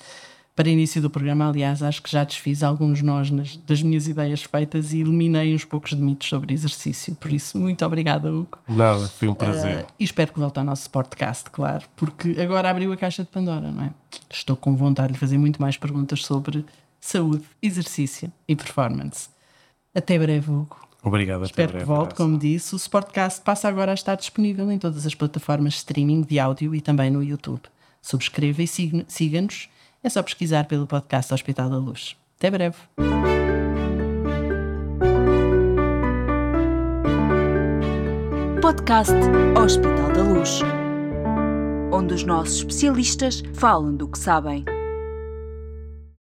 Para 0.61 0.69
início 0.69 1.01
do 1.01 1.09
programa, 1.09 1.49
aliás, 1.49 1.83
acho 1.83 2.03
que 2.03 2.11
já 2.11 2.23
desfiz 2.23 2.63
alguns 2.63 3.01
nós 3.01 3.31
nas- 3.31 3.57
das 3.57 3.81
minhas 3.83 4.07
ideias 4.07 4.43
feitas 4.43 4.93
e 4.93 5.01
eliminei 5.01 5.55
uns 5.55 5.65
poucos 5.65 5.93
de 5.97 6.03
mitos 6.03 6.29
sobre 6.29 6.53
exercício. 6.53 7.15
Por 7.15 7.33
isso, 7.33 7.57
muito 7.57 7.83
obrigada, 7.83 8.31
Hugo. 8.31 8.59
Nada, 8.69 9.09
foi 9.09 9.27
um 9.29 9.33
prazer. 9.35 9.85
Uh, 9.85 9.87
e 9.99 10.05
espero 10.05 10.31
que 10.35 10.39
volte 10.39 10.59
ao 10.59 10.65
nosso 10.67 10.91
podcast, 10.91 11.49
claro, 11.49 11.85
porque 11.97 12.39
agora 12.39 12.69
abriu 12.69 12.93
a 12.93 12.97
caixa 12.99 13.23
de 13.23 13.31
Pandora, 13.31 13.71
não 13.71 13.85
é? 13.85 13.91
Estou 14.29 14.55
com 14.55 14.77
vontade 14.77 15.15
de 15.15 15.19
fazer 15.19 15.39
muito 15.39 15.63
mais 15.63 15.79
perguntas 15.79 16.27
sobre 16.27 16.63
saúde, 17.01 17.43
exercício 17.63 18.31
e 18.47 18.55
performance. 18.55 19.31
Até 19.95 20.19
breve, 20.19 20.51
Hugo. 20.51 20.77
Obrigado, 21.03 21.39
até 21.39 21.47
Espero 21.47 21.69
que 21.69 21.73
breve. 21.77 21.87
volte, 21.87 22.09
Graça. 22.11 22.17
como 22.23 22.37
disse. 22.39 22.75
O 22.75 22.77
Sportcast 22.77 23.41
passa 23.41 23.67
agora 23.67 23.93
a 23.93 23.95
estar 23.95 24.15
disponível 24.15 24.71
em 24.71 24.79
todas 24.79 25.07
as 25.07 25.15
plataformas 25.15 25.73
de 25.73 25.79
streaming 25.79 26.21
de 26.21 26.39
áudio 26.39 26.75
e 26.75 26.83
também 26.83 27.11
no 27.11 27.23
YouTube. 27.25 27.63
Subscreva 28.03 28.63
e 28.63 28.67
siga- 28.67 29.07
siga-nos. 29.09 29.71
É 30.03 30.09
só 30.09 30.23
pesquisar 30.23 30.65
pelo 30.67 30.87
podcast 30.87 31.33
Hospital 31.35 31.69
da 31.69 31.77
Luz. 31.77 32.17
Até 32.39 32.51
breve. 32.51 32.77
Podcast 38.63 39.13
Hospital 39.63 40.13
da 40.13 40.23
Luz, 40.23 40.61
onde 41.93 42.15
os 42.15 42.25
nossos 42.25 42.59
especialistas 42.59 43.43
falam 43.55 43.95
do 43.95 44.09
que 44.09 44.19
sabem. 44.19 44.65